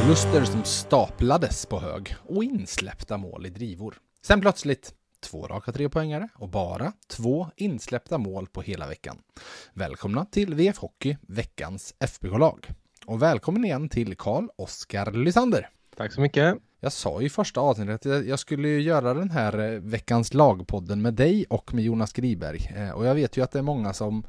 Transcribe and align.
Förluster 0.00 0.44
som 0.44 0.64
staplades 0.64 1.66
på 1.66 1.80
hög 1.80 2.14
och 2.22 2.44
insläppta 2.44 3.16
mål 3.16 3.46
i 3.46 3.50
drivor. 3.50 3.94
Sen 4.22 4.40
plötsligt 4.40 4.94
två 5.20 5.46
raka 5.46 5.72
trepoängare 5.72 6.28
och 6.34 6.48
bara 6.48 6.92
två 7.08 7.50
insläppta 7.56 8.18
mål 8.18 8.46
på 8.46 8.62
hela 8.62 8.88
veckan. 8.88 9.18
Välkomna 9.74 10.24
till 10.24 10.54
VF 10.54 10.78
Hockey, 10.78 11.16
veckans 11.20 11.94
FBK-lag. 11.98 12.68
Och 13.06 13.22
välkommen 13.22 13.64
igen 13.64 13.88
till 13.88 14.16
Karl 14.16 14.48
Oskar 14.56 15.12
Lysander. 15.12 15.68
Tack 15.96 16.12
så 16.12 16.20
mycket. 16.20 16.56
Jag 16.80 16.92
sa 16.92 17.22
i 17.22 17.28
första 17.28 17.60
avsnittet 17.60 18.06
att 18.06 18.26
jag 18.26 18.38
skulle 18.38 18.68
göra 18.68 19.14
den 19.14 19.30
här 19.30 19.58
eh, 19.58 19.80
veckans 19.80 20.34
lagpodden 20.34 21.02
med 21.02 21.14
dig 21.14 21.44
och 21.50 21.74
med 21.74 21.84
Jonas 21.84 22.12
Griberg. 22.12 22.72
Eh, 22.76 22.90
och 22.90 23.06
jag 23.06 23.14
vet 23.14 23.36
ju 23.36 23.44
att 23.44 23.52
det 23.52 23.58
är 23.58 23.62
många 23.62 23.92
som 23.92 24.24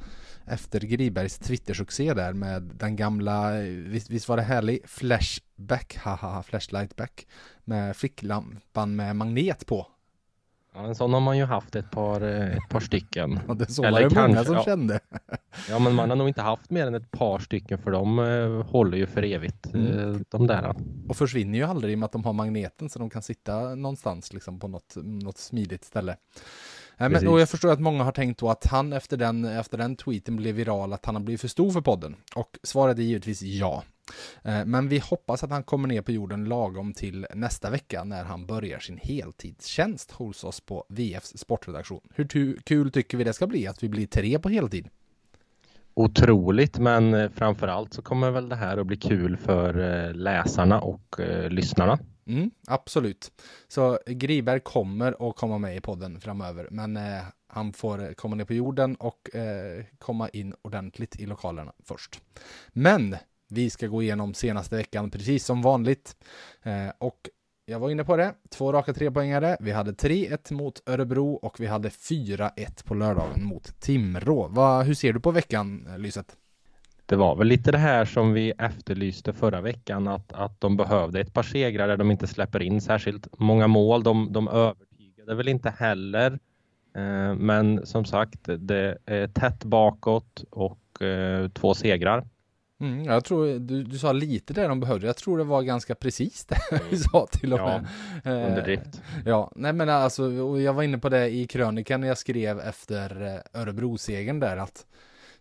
efter 0.46 0.80
Gribergs 0.80 1.40
Twitter-succé 1.40 2.14
där 2.14 2.34
med 2.34 2.62
den 2.62 2.96
gamla, 2.96 3.52
visst, 3.62 4.10
visst 4.10 4.30
var 4.30 4.38
det 4.38 4.44
härlig 4.44 4.80
flashback, 4.86 5.98
haha, 5.98 6.44
flashlightback 6.44 7.28
med 7.64 7.96
ficklampan 7.96 8.96
med 8.96 9.16
magnet 9.16 9.66
på. 9.66 9.88
Ja, 10.74 10.86
en 10.86 10.96
sån 10.96 11.14
har 11.14 11.20
man 11.20 11.38
ju 11.38 11.46
haft 11.46 11.76
ett 11.76 11.92
par, 11.92 12.22
eh, 12.22 12.58
ett 12.58 12.70
par 12.70 12.80
stycken. 12.80 13.40
Och 13.48 13.58
det 13.58 13.72
så 13.72 13.84
Eller 13.84 13.92
var 13.92 14.10
det 14.10 14.16
kanske, 14.16 14.28
många 14.28 14.44
som 14.46 14.56
ja. 14.56 14.64
kände. 14.64 15.00
Ja, 15.70 15.80
men 15.80 15.94
man 15.96 16.10
har 16.10 16.18
nog 16.18 16.28
inte 16.28 16.42
haft 16.42 16.70
mer 16.70 16.88
än 16.88 16.96
ett 16.96 17.12
par 17.12 17.40
stycken 17.40 17.80
för 17.80 17.92
de 17.92 18.20
eh, 18.20 18.66
håller 18.66 18.98
ju 18.98 19.08
för 19.08 19.24
evigt, 19.24 19.74
mm. 19.74 20.14
eh, 20.14 20.20
de 20.30 20.48
där. 20.48 20.76
Och 21.10 21.18
försvinner 21.18 21.58
ju 21.58 21.64
aldrig 21.64 21.92
i 21.92 21.96
och 21.96 22.00
med 22.00 22.06
att 22.06 22.12
de 22.12 22.26
har 22.26 22.34
magneten 22.34 22.90
så 22.90 23.00
de 23.00 23.10
kan 23.10 23.22
sitta 23.22 23.76
någonstans 23.76 24.34
liksom 24.34 24.60
på 24.60 24.68
något, 24.68 24.96
något 24.96 25.38
smidigt 25.38 25.86
ställe. 25.86 26.16
Men, 27.10 27.28
och 27.28 27.40
jag 27.40 27.50
förstår 27.50 27.72
att 27.72 27.80
många 27.80 28.04
har 28.04 28.12
tänkt 28.12 28.40
då 28.40 28.50
att 28.50 28.66
han 28.66 28.94
efter 28.94 29.18
den, 29.18 29.46
efter 29.46 29.78
den 29.78 29.96
tweeten 29.96 30.36
blev 30.36 30.56
viral, 30.56 30.94
att 30.94 31.06
han 31.06 31.16
har 31.16 31.22
blivit 31.22 31.42
för 31.42 31.48
stor 31.48 31.72
för 31.72 31.82
podden. 31.82 32.16
Och 32.36 32.60
svaret 32.64 32.98
är 32.98 33.04
givetvis 33.04 33.42
ja. 33.42 33.84
Eh, 34.44 34.66
men 34.66 34.90
vi 34.90 35.00
hoppas 35.00 35.44
att 35.44 35.50
han 35.50 35.64
kommer 35.64 35.88
ner 35.88 36.02
på 36.02 36.12
jorden 36.12 36.46
lagom 36.46 36.94
till 36.94 37.28
nästa 37.34 37.70
vecka 37.70 38.04
när 38.04 38.24
han 38.24 38.46
börjar 38.46 38.80
sin 38.80 38.98
heltidstjänst 38.98 40.12
hos 40.12 40.44
oss 40.44 40.62
på 40.62 40.86
VFs 40.90 41.38
sportredaktion. 41.38 42.02
Hur 42.16 42.58
kul 42.64 42.92
tycker 42.92 43.18
vi 43.18 43.24
det 43.24 43.34
ska 43.34 43.48
bli 43.48 43.68
att 43.68 43.84
vi 43.84 43.90
blir 43.90 44.08
tre 44.08 44.40
på 44.40 44.50
heltid? 44.50 44.90
Otroligt, 45.94 46.80
men 46.80 47.14
eh, 47.14 47.30
framförallt 47.36 47.94
så 47.94 48.02
kommer 48.02 48.32
väl 48.32 48.50
det 48.50 48.56
här 48.56 48.78
att 48.78 48.88
bli 48.88 48.98
kul 48.98 49.38
för 49.38 49.80
eh, 49.80 50.14
läsarna 50.14 50.82
och 50.82 51.16
lyssnarna. 51.50 52.00
Mm, 52.28 52.52
absolut. 52.68 53.32
Så 53.68 54.00
Griberg 54.06 54.60
kommer 54.60 55.30
att 55.30 55.36
komma 55.36 55.58
med 55.58 55.78
i 55.78 55.82
podden 55.82 56.20
framöver, 56.22 56.68
men 56.72 56.98
eh, 56.98 57.22
han 57.48 57.74
får 57.74 58.14
komma 58.14 58.36
ner 58.36 58.46
på 58.46 58.54
jorden 58.54 58.96
och 58.96 59.36
eh, 59.36 59.86
komma 60.00 60.30
in 60.30 60.54
ordentligt 60.62 61.20
i 61.20 61.26
lokalerna 61.26 61.74
först. 61.84 62.22
Men 62.68 63.18
vi 63.50 63.70
ska 63.70 63.88
gå 63.88 64.02
igenom 64.04 64.34
senaste 64.34 64.76
veckan 64.76 65.12
precis 65.12 65.46
som 65.46 65.62
vanligt. 65.62 66.16
Eh, 66.64 66.90
och 66.98 67.30
jag 67.66 67.80
var 67.80 67.90
inne 67.90 68.04
på 68.04 68.18
det, 68.18 68.34
två 68.50 68.74
raka 68.74 68.94
trepoängare. 68.94 69.58
Vi 69.60 69.72
hade 69.72 69.92
3-1 69.92 70.54
mot 70.54 70.90
Örebro 70.90 71.34
och 71.34 71.60
vi 71.60 71.68
hade 71.68 71.90
4-1 71.90 72.86
på 72.86 72.94
lördagen 72.94 73.44
mot 73.44 73.80
Timrå. 73.80 74.48
Va, 74.48 74.84
hur 74.84 74.94
ser 74.94 75.14
du 75.14 75.20
på 75.20 75.32
veckan, 75.32 75.90
Lyset? 75.98 76.38
Det 77.12 77.18
var 77.18 77.36
väl 77.36 77.48
lite 77.48 77.72
det 77.72 77.78
här 77.78 78.06
som 78.06 78.34
vi 78.34 78.52
efterlyste 78.58 79.34
förra 79.34 79.62
veckan, 79.62 80.08
att, 80.08 80.34
att 80.34 80.62
de 80.62 80.78
behövde 80.78 81.20
ett 81.20 81.34
par 81.34 81.44
segrar 81.44 81.88
där 81.88 81.98
de 81.98 82.12
inte 82.12 82.28
släpper 82.28 82.62
in 82.62 82.82
särskilt 82.82 83.28
många 83.40 83.68
mål. 83.68 84.04
De, 84.04 84.34
de 84.34 84.48
övertygade 84.48 85.36
väl 85.36 85.48
inte 85.48 85.70
heller. 85.70 86.40
Eh, 86.96 87.36
men 87.36 87.86
som 87.86 88.06
sagt, 88.06 88.40
det 88.58 88.98
är 89.06 89.28
tätt 89.28 89.64
bakåt 89.64 90.44
och 90.50 91.02
eh, 91.02 91.50
två 91.50 91.74
segrar. 91.74 92.28
Mm, 92.82 93.04
jag 93.04 93.26
tror 93.26 93.60
du, 93.60 93.84
du 93.84 93.98
sa 93.98 94.12
lite 94.12 94.54
där 94.54 94.70
de 94.70 94.80
behövde. 94.80 95.08
Jag 95.08 95.18
tror 95.18 95.38
det 95.38 95.44
var 95.44 95.62
ganska 95.62 95.96
precis 95.96 96.46
det 96.46 96.60
vi 96.92 96.98
sa 96.98 97.28
till 97.32 97.54
och 97.54 97.60
med. 97.60 97.88
Ja. 98.24 98.32
Eh, 98.32 98.80
ja, 99.26 99.52
nej 99.56 99.74
men 99.74 99.90
alltså, 99.90 100.32
jag 100.60 100.74
var 100.74 100.84
inne 100.84 100.98
på 100.98 101.10
det 101.10 101.30
i 101.30 101.48
krönikan 101.48 102.02
när 102.02 102.08
jag 102.08 102.18
skrev 102.18 102.60
efter 102.60 103.42
Örebro-segern 103.54 104.40
där 104.40 104.58
att 104.58 104.86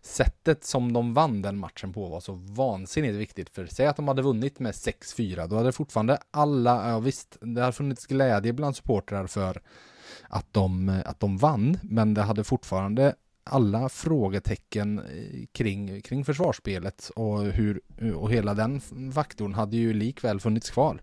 sättet 0.01 0.63
som 0.63 0.93
de 0.93 1.13
vann 1.13 1.41
den 1.41 1.57
matchen 1.57 1.93
på 1.93 2.09
var 2.09 2.19
så 2.19 2.33
vansinnigt 2.33 3.15
viktigt. 3.15 3.49
För 3.49 3.65
säg 3.65 3.87
att 3.87 3.95
de 3.95 4.07
hade 4.07 4.21
vunnit 4.21 4.59
med 4.59 4.71
6-4, 4.71 5.47
då 5.47 5.55
hade 5.55 5.71
fortfarande 5.71 6.17
alla, 6.31 6.89
ja 6.89 6.99
visst, 6.99 7.37
det 7.41 7.61
hade 7.61 7.73
funnits 7.73 8.05
glädje 8.05 8.53
bland 8.53 8.75
supportrar 8.75 9.27
för 9.27 9.61
att 10.29 10.53
de, 10.53 11.01
att 11.05 11.19
de 11.19 11.37
vann, 11.37 11.77
men 11.83 12.13
det 12.13 12.21
hade 12.21 12.43
fortfarande 12.43 13.15
alla 13.43 13.89
frågetecken 13.89 14.99
eh, 14.99 15.45
kring, 15.51 16.01
kring 16.01 16.25
försvarsspelet 16.25 17.11
och, 17.15 17.43
hur, 17.43 17.81
och 18.15 18.31
hela 18.31 18.53
den 18.53 18.81
faktorn 19.13 19.53
hade 19.53 19.77
ju 19.77 19.93
likväl 19.93 20.39
funnits 20.39 20.69
kvar. 20.69 21.01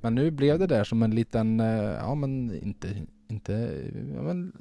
Men 0.00 0.14
nu 0.14 0.30
blev 0.30 0.58
det 0.58 0.66
där 0.66 0.84
som 0.84 1.02
en 1.02 1.10
liten, 1.10 1.60
eh, 1.60 1.94
ja 2.00 2.14
men 2.14 2.62
inte, 2.62 3.06
inte, 3.28 3.52
ja, 4.14 4.22
men 4.22 4.52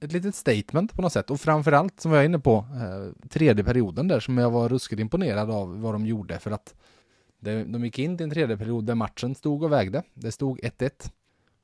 ett 0.00 0.12
litet 0.12 0.34
statement 0.34 0.92
på 0.92 1.02
något 1.02 1.12
sätt. 1.12 1.30
Och 1.30 1.40
framförallt 1.40 2.00
som 2.00 2.12
jag 2.12 2.20
är 2.20 2.24
inne 2.24 2.38
på, 2.38 2.56
eh, 2.56 3.28
tredje 3.28 3.64
perioden 3.64 4.08
där 4.08 4.20
som 4.20 4.38
jag 4.38 4.50
var 4.50 4.68
ruskigt 4.68 5.00
imponerad 5.00 5.50
av 5.50 5.80
vad 5.80 5.94
de 5.94 6.06
gjorde 6.06 6.38
för 6.38 6.50
att 6.50 6.74
de 7.40 7.84
gick 7.84 7.98
in 7.98 8.16
till 8.16 8.24
en 8.24 8.30
tredje 8.30 8.56
period 8.56 8.84
där 8.84 8.94
matchen 8.94 9.34
stod 9.34 9.62
och 9.62 9.72
vägde. 9.72 10.02
Det 10.14 10.32
stod 10.32 10.60
1-1. 10.62 11.12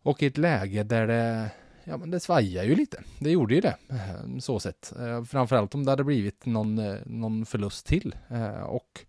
Och 0.02 0.22
i 0.22 0.26
ett 0.26 0.38
läge 0.38 0.82
där 0.82 1.06
det 1.06 1.50
ja 1.84 1.96
men 1.96 2.10
det 2.10 2.20
svajar 2.20 2.64
ju 2.64 2.74
lite. 2.74 3.02
Det 3.18 3.30
gjorde 3.30 3.54
ju 3.54 3.60
det, 3.60 3.76
eh, 3.88 4.38
så 4.38 4.60
sett. 4.60 4.92
Eh, 4.98 5.24
framförallt 5.24 5.74
om 5.74 5.84
det 5.84 5.92
hade 5.92 6.04
blivit 6.04 6.46
någon, 6.46 6.78
eh, 6.78 6.96
någon 7.06 7.46
förlust 7.46 7.86
till. 7.86 8.14
Eh, 8.28 8.62
och 8.62 9.06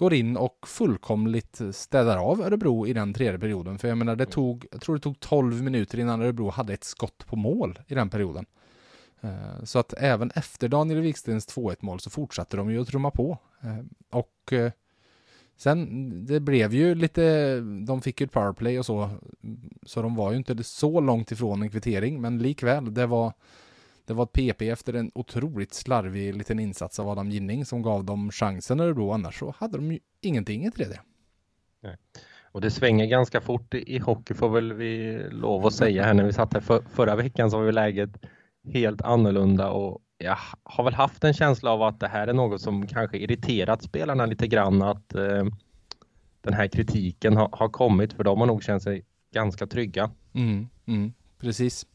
går 0.00 0.14
in 0.14 0.36
och 0.36 0.68
fullkomligt 0.68 1.60
städar 1.72 2.16
av 2.16 2.40
Örebro 2.40 2.86
i 2.86 2.92
den 2.92 3.14
tredje 3.14 3.38
perioden. 3.38 3.78
För 3.78 3.88
jag 3.88 3.98
menar, 3.98 4.16
det 4.16 4.26
tog, 4.26 4.66
jag 4.72 4.80
tror 4.80 4.94
det 4.96 5.02
tog 5.02 5.20
12 5.20 5.62
minuter 5.62 5.98
innan 5.98 6.22
Örebro 6.22 6.50
hade 6.50 6.72
ett 6.72 6.84
skott 6.84 7.26
på 7.26 7.36
mål 7.36 7.78
i 7.86 7.94
den 7.94 8.10
perioden. 8.10 8.46
Så 9.64 9.78
att 9.78 9.94
även 9.98 10.30
efter 10.34 10.68
Daniel 10.68 11.00
Wikstens 11.00 11.48
2-1 11.48 11.76
mål 11.80 12.00
så 12.00 12.10
fortsatte 12.10 12.56
de 12.56 12.70
ju 12.70 12.80
att 12.80 12.88
trumma 12.88 13.10
på. 13.10 13.38
Och 14.10 14.52
Sen, 15.56 16.26
det 16.26 16.40
blev 16.40 16.74
ju 16.74 16.94
lite, 16.94 17.56
de 17.60 18.02
fick 18.02 18.20
ju 18.20 18.24
ett 18.24 18.32
powerplay 18.32 18.78
och 18.78 18.86
så, 18.86 19.10
så 19.82 20.02
de 20.02 20.14
var 20.14 20.30
ju 20.30 20.36
inte 20.36 20.64
så 20.64 21.00
långt 21.00 21.32
ifrån 21.32 21.62
en 21.62 21.70
kvittering, 21.70 22.20
men 22.20 22.38
likväl, 22.38 22.94
det 22.94 23.06
var, 23.06 23.32
det 24.10 24.14
var 24.14 24.24
ett 24.24 24.32
PP 24.32 24.62
efter 24.62 24.92
en 24.92 25.10
otroligt 25.14 25.74
slarvig 25.74 26.36
liten 26.36 26.58
insats 26.58 26.98
av 26.98 27.08
Adam 27.08 27.30
Ginning 27.30 27.64
som 27.64 27.82
gav 27.82 28.04
dem 28.04 28.30
chansen 28.30 28.80
Örebro, 28.80 29.10
annars 29.12 29.38
så 29.38 29.54
hade 29.58 29.78
de 29.78 29.92
ju 29.92 29.98
ingenting 30.20 30.66
i 30.66 30.70
tredje. 30.70 31.00
Nej. 31.80 31.96
Och 32.52 32.60
det 32.60 32.70
svänger 32.70 33.06
ganska 33.06 33.40
fort 33.40 33.74
i 33.74 33.98
hockey 33.98 34.34
får 34.34 34.48
väl 34.48 34.72
vi 34.72 35.22
lov 35.30 35.66
att 35.66 35.74
säga 35.74 36.04
här. 36.04 36.14
När 36.14 36.24
vi 36.24 36.32
satt 36.32 36.54
här 36.54 36.60
för, 36.60 36.82
förra 36.92 37.16
veckan 37.16 37.50
så 37.50 37.58
var 37.58 37.64
ju 37.64 37.72
läget 37.72 38.10
helt 38.72 39.02
annorlunda 39.02 39.70
och 39.70 39.98
jag 40.18 40.36
har 40.62 40.84
väl 40.84 40.94
haft 40.94 41.24
en 41.24 41.34
känsla 41.34 41.70
av 41.70 41.82
att 41.82 42.00
det 42.00 42.08
här 42.08 42.28
är 42.28 42.32
något 42.32 42.60
som 42.60 42.86
kanske 42.86 43.18
irriterat 43.18 43.82
spelarna 43.82 44.26
lite 44.26 44.46
grann 44.46 44.82
att 44.82 45.14
eh, 45.14 45.44
den 46.40 46.54
här 46.54 46.68
kritiken 46.68 47.36
har, 47.36 47.48
har, 47.52 47.68
kommit 47.68 48.12
för 48.12 48.24
de 48.24 48.40
har 48.40 48.46
nog 48.46 48.62
känt 48.62 48.82
sig 48.82 49.04
ganska 49.32 49.66
trygga. 49.66 50.10
Mm, 50.34 50.68
mm, 50.86 51.12
precis. 51.40 51.86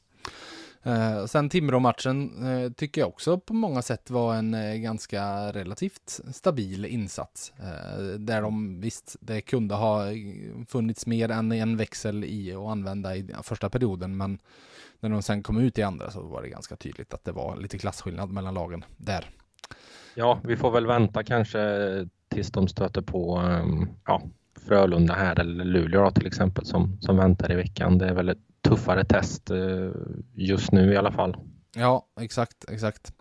Eh, 0.86 1.26
sen 1.26 1.50
Timrå-matchen 1.50 2.44
eh, 2.48 2.72
tycker 2.72 3.02
jag 3.02 3.08
också 3.08 3.40
på 3.40 3.54
många 3.54 3.82
sätt 3.82 4.10
var 4.10 4.36
en 4.36 4.54
eh, 4.54 4.76
ganska 4.76 5.52
relativt 5.52 6.20
stabil 6.34 6.86
insats. 6.86 7.54
Eh, 7.60 8.04
där 8.04 8.42
de 8.42 8.82
visst, 8.82 9.16
det 9.20 9.42
kunde 9.42 9.76
ha 9.76 10.12
eh, 10.12 10.16
funnits 10.68 11.06
mer 11.06 11.32
än 11.32 11.52
en 11.52 11.78
växel 11.78 12.24
i 12.24 12.54
att 12.54 12.68
använda 12.68 13.16
i 13.16 13.28
första 13.44 13.70
perioden, 13.70 14.18
men 14.18 14.40
när 15.00 15.10
de 15.10 15.22
sen 15.22 15.44
kom 15.44 15.58
ut 15.58 15.78
i 15.78 15.84
andra 15.84 16.12
så 16.12 16.22
var 16.22 16.42
det 16.42 16.50
ganska 16.50 16.76
tydligt 16.76 17.14
att 17.14 17.24
det 17.24 17.32
var 17.32 17.58
lite 17.58 17.78
klasskillnad 17.78 18.30
mellan 18.32 18.54
lagen 18.54 18.86
där. 18.98 19.30
Ja, 20.16 20.40
vi 20.44 20.58
får 20.58 20.72
väl 20.72 20.88
vänta 20.88 21.24
kanske 21.24 21.60
tills 22.30 22.52
de 22.52 22.68
stöter 22.68 23.02
på 23.02 23.38
ehm, 23.38 23.88
ja, 24.06 24.22
Frölunda 24.68 25.14
här 25.14 25.40
eller 25.40 25.66
Luleå 25.66 26.12
till 26.12 26.28
exempel 26.28 26.66
som, 26.66 26.98
som 27.02 27.18
väntar 27.18 27.52
i 27.52 27.56
veckan. 27.56 27.98
Det 27.98 28.08
är 28.08 28.14
väl 28.14 28.30
ett 28.30 28.38
tuffare 28.62 29.06
test 29.06 29.52
eh, 29.52 29.90
just 30.34 30.72
nu 30.72 30.94
i 30.94 30.98
alla 30.98 31.12
fall. 31.12 31.38
Ja, 31.76 32.08
exakt, 32.22 32.66
exakt. 32.72 33.14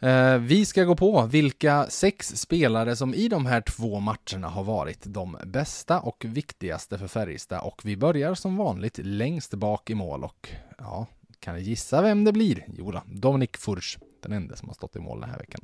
Eh, 0.00 0.38
vi 0.38 0.64
ska 0.64 0.84
gå 0.84 0.96
på 0.96 1.26
vilka 1.26 1.86
sex 1.86 2.26
spelare 2.36 2.96
som 2.96 3.14
i 3.14 3.28
de 3.28 3.46
här 3.46 3.60
två 3.60 4.00
matcherna 4.00 4.48
har 4.48 4.64
varit 4.64 5.02
de 5.04 5.36
bästa 5.46 6.00
och 6.00 6.24
viktigaste 6.28 6.98
för 6.98 7.08
Färjestad 7.08 7.60
och 7.60 7.80
vi 7.84 7.96
börjar 7.96 8.34
som 8.34 8.56
vanligt 8.56 8.98
längst 9.02 9.54
bak 9.54 9.90
i 9.90 9.94
mål 9.94 10.24
och 10.24 10.48
ja, 10.78 11.06
kan 11.40 11.54
ni 11.54 11.60
gissa 11.60 12.02
vem 12.02 12.24
det 12.24 12.32
blir? 12.32 12.64
Jo 12.68 12.90
då, 12.90 13.02
Dominik 13.06 13.56
Furch, 13.56 13.98
den 14.22 14.32
enda 14.32 14.56
som 14.56 14.68
har 14.68 14.74
stått 14.74 14.96
i 14.96 14.98
mål 14.98 15.20
den 15.20 15.30
här 15.30 15.38
veckan. 15.38 15.60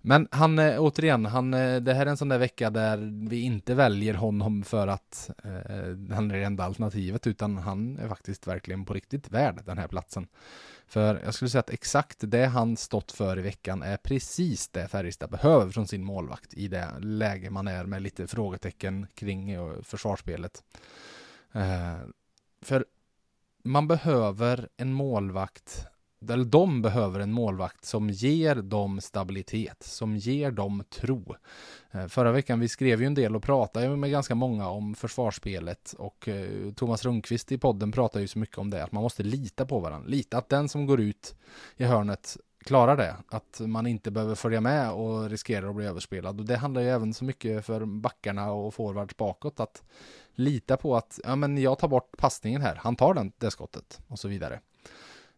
Men 0.00 0.28
han, 0.30 0.58
eh, 0.58 0.80
återigen, 0.82 1.26
han, 1.26 1.54
eh, 1.54 1.76
det 1.80 1.94
här 1.94 2.06
är 2.06 2.10
en 2.10 2.16
sån 2.16 2.28
där 2.28 2.38
vecka 2.38 2.70
där 2.70 3.28
vi 3.28 3.40
inte 3.40 3.74
väljer 3.74 4.14
honom 4.14 4.62
för 4.62 4.88
att 4.88 5.30
eh, 5.44 6.14
han 6.14 6.30
är 6.30 6.36
det 6.36 6.44
enda 6.44 6.64
alternativet, 6.64 7.26
utan 7.26 7.58
han 7.58 7.98
är 7.98 8.08
faktiskt 8.08 8.46
verkligen 8.46 8.84
på 8.84 8.94
riktigt 8.94 9.30
värd 9.30 9.62
den 9.66 9.78
här 9.78 9.88
platsen. 9.88 10.26
För 10.86 11.20
jag 11.24 11.34
skulle 11.34 11.48
säga 11.48 11.60
att 11.60 11.70
exakt 11.70 12.18
det 12.20 12.46
han 12.46 12.76
stått 12.76 13.12
för 13.12 13.38
i 13.38 13.42
veckan 13.42 13.82
är 13.82 13.96
precis 13.96 14.68
det 14.68 14.88
Färjestad 14.88 15.30
behöver 15.30 15.72
från 15.72 15.86
sin 15.86 16.04
målvakt 16.04 16.54
i 16.54 16.68
det 16.68 16.88
läge 17.00 17.50
man 17.50 17.68
är 17.68 17.84
med 17.84 18.02
lite 18.02 18.26
frågetecken 18.26 19.06
kring 19.14 19.50
eh, 19.50 19.82
försvarsspelet. 19.82 20.64
Eh, 21.52 21.98
för 22.62 22.84
man 23.64 23.88
behöver 23.88 24.68
en 24.76 24.92
målvakt 24.92 25.86
eller 26.28 26.44
de 26.44 26.82
behöver 26.82 27.20
en 27.20 27.32
målvakt 27.32 27.84
som 27.84 28.10
ger 28.10 28.54
dem 28.54 29.00
stabilitet, 29.00 29.82
som 29.82 30.16
ger 30.16 30.50
dem 30.50 30.82
tro. 30.90 31.34
Eh, 31.90 32.06
förra 32.06 32.32
veckan, 32.32 32.60
vi 32.60 32.68
skrev 32.68 33.00
ju 33.00 33.06
en 33.06 33.14
del 33.14 33.36
och 33.36 33.42
pratade 33.42 33.96
med 33.96 34.10
ganska 34.10 34.34
många 34.34 34.68
om 34.68 34.94
försvarsspelet 34.94 35.94
och 35.98 36.28
eh, 36.28 36.72
Thomas 36.72 37.04
Rundqvist 37.04 37.52
i 37.52 37.58
podden 37.58 37.92
pratar 37.92 38.20
ju 38.20 38.28
så 38.28 38.38
mycket 38.38 38.58
om 38.58 38.70
det, 38.70 38.84
att 38.84 38.92
man 38.92 39.02
måste 39.02 39.22
lita 39.22 39.66
på 39.66 39.78
varandra. 39.78 40.08
Lita 40.08 40.38
att 40.38 40.48
den 40.48 40.68
som 40.68 40.86
går 40.86 41.00
ut 41.00 41.34
i 41.76 41.84
hörnet 41.84 42.36
klarar 42.64 42.96
det, 42.96 43.16
att 43.28 43.60
man 43.60 43.86
inte 43.86 44.10
behöver 44.10 44.34
följa 44.34 44.60
med 44.60 44.92
och 44.92 45.30
riskerar 45.30 45.68
att 45.68 45.76
bli 45.76 45.86
överspelad. 45.86 46.40
Och 46.40 46.46
det 46.46 46.56
handlar 46.56 46.82
ju 46.82 46.88
även 46.88 47.14
så 47.14 47.24
mycket 47.24 47.66
för 47.66 47.84
backarna 47.84 48.52
och 48.52 48.74
forwards 48.74 49.16
bakåt, 49.16 49.60
att 49.60 49.82
lita 50.34 50.76
på 50.76 50.96
att 50.96 51.20
ja, 51.24 51.36
men 51.36 51.58
jag 51.58 51.78
tar 51.78 51.88
bort 51.88 52.16
passningen 52.16 52.62
här, 52.62 52.76
han 52.76 52.96
tar 52.96 53.14
den, 53.14 53.32
det 53.38 53.50
skottet 53.50 54.00
och 54.08 54.18
så 54.18 54.28
vidare. 54.28 54.60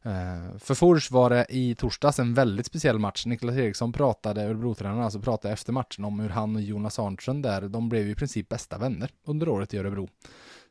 Uh, 0.06 0.58
för 0.58 0.75
Fors 0.75 1.11
var 1.11 1.31
det 1.31 1.47
i 1.49 1.75
torsdags 1.75 2.19
en 2.19 2.35
väldigt 2.35 2.67
speciell 2.67 2.99
match. 2.99 3.26
Niklas 3.26 3.56
Eriksson 3.56 3.93
pratade, 3.93 4.43
Örebro-tränaren 4.43 5.02
alltså 5.02 5.20
pratade 5.20 5.55
efter 5.55 5.73
matchen 5.73 6.05
om 6.05 6.20
hur 6.20 6.29
han 6.29 6.56
och 6.56 6.62
Jonas 6.62 6.99
Arntzen 6.99 7.43
där, 7.43 7.69
de 7.69 7.88
blev 7.88 8.08
i 8.08 8.14
princip 8.14 8.49
bästa 8.49 8.79
vänner 8.79 9.11
under 9.25 9.49
året 9.49 9.75
i 9.75 9.79
Örebro. 9.79 10.08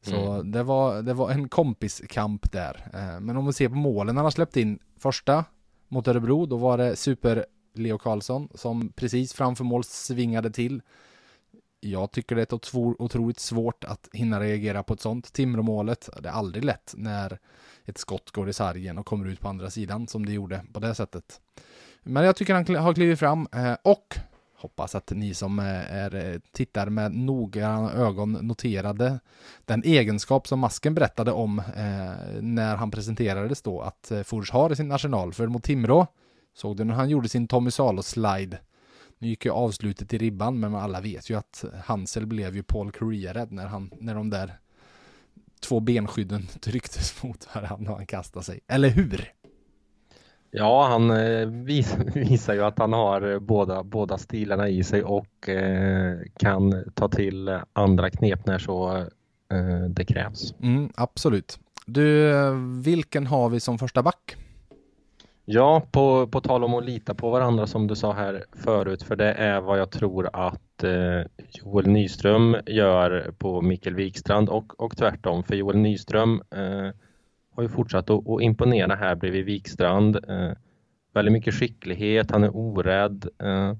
Så 0.01 0.33
mm. 0.33 0.51
det, 0.51 0.63
var, 0.63 1.01
det 1.01 1.13
var 1.13 1.31
en 1.31 1.49
kompiskamp 1.49 2.51
där. 2.51 2.89
Uh, 2.93 3.19
men 3.19 3.37
om 3.37 3.45
vi 3.45 3.53
ser 3.53 3.69
på 3.69 3.75
målen 3.75 4.15
han 4.15 4.25
har 4.25 4.31
släppt 4.31 4.57
in, 4.57 4.79
första 4.99 5.45
mot 5.87 6.07
Örebro, 6.07 6.45
då 6.45 6.57
var 6.57 6.77
det 6.77 6.95
super 6.95 7.45
Leo 7.73 7.97
Karlsson 7.97 8.49
som 8.55 8.91
precis 8.95 9.33
framför 9.33 9.63
mål 9.63 9.83
svingade 9.83 10.51
till. 10.51 10.81
Jag 11.79 12.11
tycker 12.11 12.35
det 12.35 12.51
är 12.51 13.01
otroligt 13.01 13.39
svårt 13.39 13.83
att 13.83 14.09
hinna 14.13 14.39
reagera 14.39 14.83
på 14.83 14.93
ett 14.93 15.01
sånt. 15.01 15.33
Timråmålet, 15.33 16.09
det 16.21 16.29
är 16.29 16.33
aldrig 16.33 16.65
lätt 16.65 16.93
när 16.97 17.39
ett 17.85 17.97
skott 17.97 18.31
går 18.31 18.49
i 18.49 18.53
sargen 18.53 18.97
och 18.97 19.05
kommer 19.05 19.27
ut 19.27 19.39
på 19.39 19.47
andra 19.47 19.69
sidan 19.69 20.07
som 20.07 20.25
det 20.25 20.31
gjorde 20.31 20.61
på 20.73 20.79
det 20.79 20.95
sättet. 20.95 21.41
Men 22.03 22.25
jag 22.25 22.35
tycker 22.35 22.53
han 22.53 22.75
har 22.75 22.93
klivit 22.93 23.19
fram 23.19 23.47
eh, 23.51 23.75
och 23.83 24.17
hoppas 24.55 24.95
att 24.95 25.11
ni 25.11 25.33
som 25.33 25.59
eh, 25.59 25.93
är, 25.93 26.15
eh, 26.15 26.39
tittar 26.51 26.89
med 26.89 27.15
noggranna 27.15 27.93
ögon 27.93 28.31
noterade 28.31 29.19
den 29.65 29.83
egenskap 29.83 30.47
som 30.47 30.59
Masken 30.59 30.93
berättade 30.93 31.31
om 31.31 31.61
när 32.41 32.75
han 32.75 32.91
presenterades 32.91 33.61
då 33.61 33.81
att 33.81 34.11
Fors 34.25 34.51
har 34.51 34.71
i 34.71 34.75
sin 34.75 34.91
arsenal. 34.91 35.33
För 35.33 35.47
mot 35.47 35.63
Timrå 35.63 36.07
såg 36.55 36.77
du 36.77 36.83
när 36.83 36.93
han 36.93 37.09
gjorde 37.09 37.29
sin 37.29 37.47
Tommy 37.47 37.71
Salo-slide 37.71 38.57
nu 39.19 39.27
gick 39.27 39.45
ju 39.45 39.51
avslutet 39.51 40.13
i 40.13 40.17
ribban, 40.17 40.59
men 40.59 40.75
alla 40.75 41.01
vet 41.01 41.29
ju 41.29 41.37
att 41.37 41.65
Hansel 41.85 42.25
blev 42.25 42.55
ju 42.55 42.63
Paul 42.63 42.91
Korea-rädd 42.91 43.51
när, 43.51 43.67
han, 43.67 43.91
när 43.99 44.15
de 44.15 44.29
där 44.29 44.59
två 45.59 45.79
benskydden 45.79 46.47
trycktes 46.61 47.23
mot 47.23 47.55
varandra 47.55 47.91
och 47.91 47.97
han 47.97 48.05
kastade 48.05 48.45
sig. 48.45 48.59
Eller 48.67 48.89
hur? 48.89 49.33
Ja, 50.51 50.87
han 50.87 51.11
eh, 51.11 51.47
vis, 51.47 51.97
visar 52.15 52.53
ju 52.53 52.63
att 52.63 52.79
han 52.79 52.93
har 52.93 53.31
eh, 53.31 53.39
båda, 53.39 53.83
båda 53.83 54.17
stilarna 54.17 54.69
i 54.69 54.83
sig 54.83 55.03
och 55.03 55.49
eh, 55.49 56.19
kan 56.39 56.83
ta 56.93 57.09
till 57.09 57.59
andra 57.73 58.09
knep 58.09 58.45
när 58.45 58.59
så 58.59 58.97
eh, 59.51 59.89
det 59.89 60.05
krävs. 60.05 60.53
Mm, 60.61 60.89
absolut. 60.95 61.59
Du, 61.85 62.33
vilken 62.83 63.27
har 63.27 63.49
vi 63.49 63.59
som 63.59 63.77
första 63.77 64.03
back? 64.03 64.35
Ja, 65.51 65.81
på, 65.91 66.27
på 66.27 66.41
tal 66.41 66.63
om 66.63 66.73
att 66.73 66.85
lita 66.85 67.13
på 67.13 67.29
varandra 67.29 67.67
som 67.67 67.87
du 67.87 67.95
sa 67.95 68.13
här 68.13 68.45
förut, 68.53 69.03
för 69.03 69.15
det 69.15 69.33
är 69.33 69.61
vad 69.61 69.79
jag 69.79 69.91
tror 69.91 70.29
att 70.33 70.83
eh, 70.83 71.21
Joel 71.49 71.87
Nyström 71.87 72.57
gör 72.65 73.33
på 73.37 73.61
Mikkel 73.61 73.95
Wikstrand 73.95 74.49
och, 74.49 74.83
och 74.83 74.97
tvärtom, 74.97 75.43
för 75.43 75.55
Joel 75.55 75.77
Nyström 75.77 76.41
eh, 76.51 76.89
har 77.55 77.63
ju 77.63 77.69
fortsatt 77.69 78.09
att, 78.09 78.29
att 78.29 78.41
imponera 78.41 78.95
här 78.95 79.15
bredvid 79.15 79.45
Wikstrand. 79.45 80.15
Eh, 80.15 80.51
väldigt 81.13 81.31
mycket 81.31 81.53
skicklighet, 81.53 82.31
han 82.31 82.43
är 82.43 82.55
orädd. 82.55 83.29
Eh, 83.43 83.73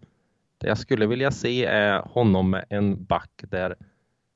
det 0.58 0.68
jag 0.68 0.78
skulle 0.78 1.08
vilja 1.08 1.32
se 1.32 1.66
är 1.66 2.00
honom 2.00 2.50
med 2.50 2.66
en 2.70 3.04
back 3.06 3.44
där 3.50 3.76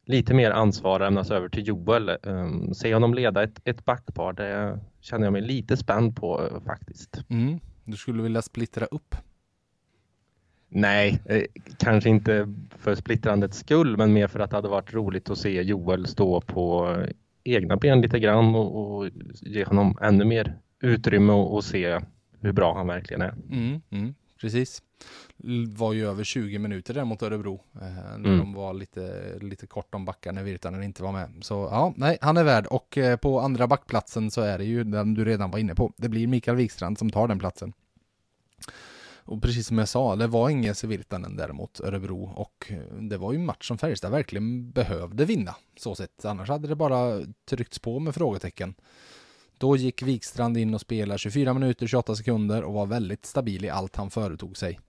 lite 0.06 0.34
mer 0.34 0.52
ansvar 0.52 1.00
lämnas 1.00 1.32
över 1.32 1.50
till 1.50 1.68
Joel. 1.68 2.18
Um, 2.24 2.74
se 2.74 2.94
honom 2.94 3.14
leda 3.14 3.44
ett, 3.44 3.62
ett 3.64 3.86
backpar, 3.86 4.34
det 4.34 4.80
känner 5.00 5.26
jag 5.26 5.34
mig 5.34 5.42
lite 5.42 5.78
spänd 5.78 6.16
på 6.16 6.42
uh, 6.42 6.64
faktiskt. 6.66 7.24
Mm. 7.30 7.60
Du 7.86 7.98
skulle 7.98 8.24
vilja 8.24 8.42
splittra 8.42 8.86
upp? 8.86 9.16
Nej, 10.70 11.22
eh, 11.26 11.44
kanske 11.78 12.10
inte 12.10 12.54
för 12.70 12.96
splittrandets 12.96 13.58
skull, 13.58 13.98
men 13.98 14.14
mer 14.14 14.28
för 14.28 14.40
att 14.40 14.50
det 14.50 14.56
hade 14.56 14.68
varit 14.68 14.94
roligt 14.94 15.30
att 15.30 15.38
se 15.38 15.62
Joel 15.62 16.08
stå 16.08 16.42
på 16.42 16.98
egna 17.44 17.78
ben 17.78 18.02
lite 18.02 18.20
grann 18.20 18.56
och, 18.56 18.98
och 18.98 19.10
ge 19.42 19.66
honom 19.66 19.98
ännu 20.02 20.26
mer 20.26 20.58
utrymme 20.82 21.34
och, 21.34 21.54
och, 21.54 21.64
se 21.64 22.00
hur 22.42 22.52
bra 22.52 22.78
han 22.78 22.88
verkligen 22.88 23.22
är. 23.22 23.36
Mm, 23.50 23.82
mm, 23.90 24.14
precis 24.42 24.82
var 25.74 25.94
ju 25.94 26.08
över 26.08 26.24
20 26.24 26.60
minuter 26.60 26.94
där 26.94 27.06
mot 27.06 27.22
Örebro. 27.22 27.62
Eh, 27.76 27.82
när 27.82 28.16
mm. 28.16 28.38
de 28.38 28.54
var 28.54 28.74
lite, 28.74 29.34
lite 29.42 29.68
kort 29.68 29.96
om 29.96 30.06
backar 30.06 30.32
när 30.32 30.44
Virtanen 30.44 30.84
inte 30.84 31.04
var 31.04 31.12
med. 31.12 31.32
Så 31.42 31.54
ja, 31.54 31.94
nej, 31.98 32.18
han 32.22 32.38
är 32.38 32.44
värd. 32.44 32.66
Och 32.68 32.98
eh, 32.98 33.18
på 33.18 33.40
andra 33.40 33.68
backplatsen 33.68 34.32
så 34.32 34.42
är 34.42 34.58
det 34.58 34.66
ju 34.66 34.84
den 34.84 35.14
du 35.14 35.26
redan 35.26 35.52
var 35.52 35.60
inne 35.60 35.76
på. 35.76 35.94
Det 35.98 36.10
blir 36.10 36.28
Mikael 36.28 36.58
Wikstrand 36.58 36.98
som 36.98 37.10
tar 37.10 37.28
den 37.28 37.40
platsen. 37.40 37.74
Och 39.26 39.42
precis 39.42 39.68
som 39.68 39.78
jag 39.78 39.88
sa, 39.88 40.16
det 40.16 40.28
var 40.28 40.50
ingen 40.50 40.76
Virtanen 40.84 41.36
däremot, 41.36 41.80
Örebro. 41.80 42.24
Och 42.36 42.72
eh, 42.72 42.96
det 43.00 43.18
var 43.18 43.32
ju 43.32 43.40
en 43.40 43.45
match 43.45 43.68
som 43.68 43.78
Färjestad 43.78 44.12
verkligen 44.12 44.72
behövde 44.72 45.26
vinna. 45.26 45.56
Så 45.78 45.95
sett. 45.95 46.26
Annars 46.26 46.50
hade 46.50 46.68
det 46.68 46.76
bara 46.76 47.22
tryckts 47.45 47.80
på 47.80 48.00
med 48.00 48.16
frågetecken. 48.16 48.76
Då 49.57 49.76
gick 49.76 50.02
Wikstrand 50.02 50.57
in 50.57 50.74
och 50.74 50.81
spelade 50.81 51.18
24 51.18 51.54
minuter, 51.54 51.88
28 51.88 52.16
sekunder 52.16 52.64
och 52.64 52.74
var 52.74 52.86
väldigt 52.86 53.26
stabil 53.26 53.66
i 53.66 53.69
allt 53.69 53.95
han 53.95 54.10
företog 54.10 54.57
sig. 54.57 54.80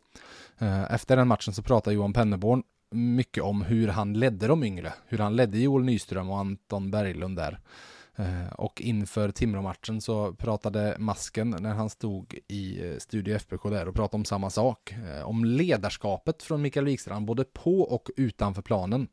Eh, 0.59 0.92
efter 0.94 1.16
den 1.16 1.28
matchen 1.28 1.54
så 1.54 1.62
pratade 1.62 1.97
Johan 1.97 2.12
Penneborn 2.12 2.62
mycket 2.90 3.42
om 3.42 3.62
hur 3.62 3.88
han 3.88 4.14
ledde 4.14 4.47
de 4.47 4.64
yngre, 4.64 4.92
hur 5.06 5.18
han 5.18 5.37
ledde 5.37 5.59
Joel 5.59 5.85
Nyström 5.85 6.30
och 6.30 6.38
Anton 6.38 6.90
Berglund 6.90 7.37
där. 7.37 7.61
Eh, 8.16 8.52
och 8.52 8.80
inför 8.80 9.30
Timrå-matchen 9.30 10.00
så 10.00 10.33
pratade 10.33 10.97
Masken 10.99 11.56
när 11.61 11.75
han 11.75 11.90
stod 11.90 12.38
i 12.49 12.87
eh, 12.87 12.99
Studio 12.99 13.35
FBK 13.35 13.62
där 13.62 13.88
och 13.88 13.94
pratade 13.94 14.21
om 14.21 14.25
samma 14.25 14.50
sak. 14.50 14.94
Om 15.25 15.44
ledarskapet 15.44 16.42
från 16.42 16.62
Mikael 16.62 16.87
Wikstrand 16.87 17.26
både 17.26 17.44
på 17.44 17.80
och 17.80 18.11
utanför 18.16 18.62
planen. 18.62 19.09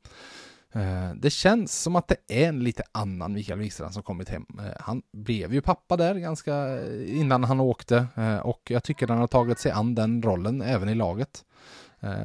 Eh, 0.74 1.14
det 1.16 1.30
känns 1.30 1.82
som 1.82 1.96
att 1.96 2.08
det 2.08 2.16
är 2.28 2.50
en 2.50 2.64
lite 2.64 2.84
annan 2.92 3.34
Mikael 3.34 3.60
Wikstrand 3.60 3.94
som 3.94 4.04
kommit 4.04 4.30
hem. 4.30 4.46
Eh, 4.60 4.66
han 4.80 5.02
blev 5.14 5.54
ju 5.54 5.62
pappa 5.62 5.98
där 5.98 6.16
ganska 6.16 6.86
innan 7.06 7.44
han 7.44 7.60
åkte 7.60 8.08
eh, 8.18 8.38
och 8.38 8.62
jag 8.70 8.84
tycker 8.84 9.08
han 9.08 9.18
har 9.18 9.28
tagit 9.28 9.60
sig 9.60 9.72
an 9.72 9.96
den 9.96 10.24
rollen 10.24 10.62
även 10.62 10.90
i 10.90 10.96
laget. 10.96 11.46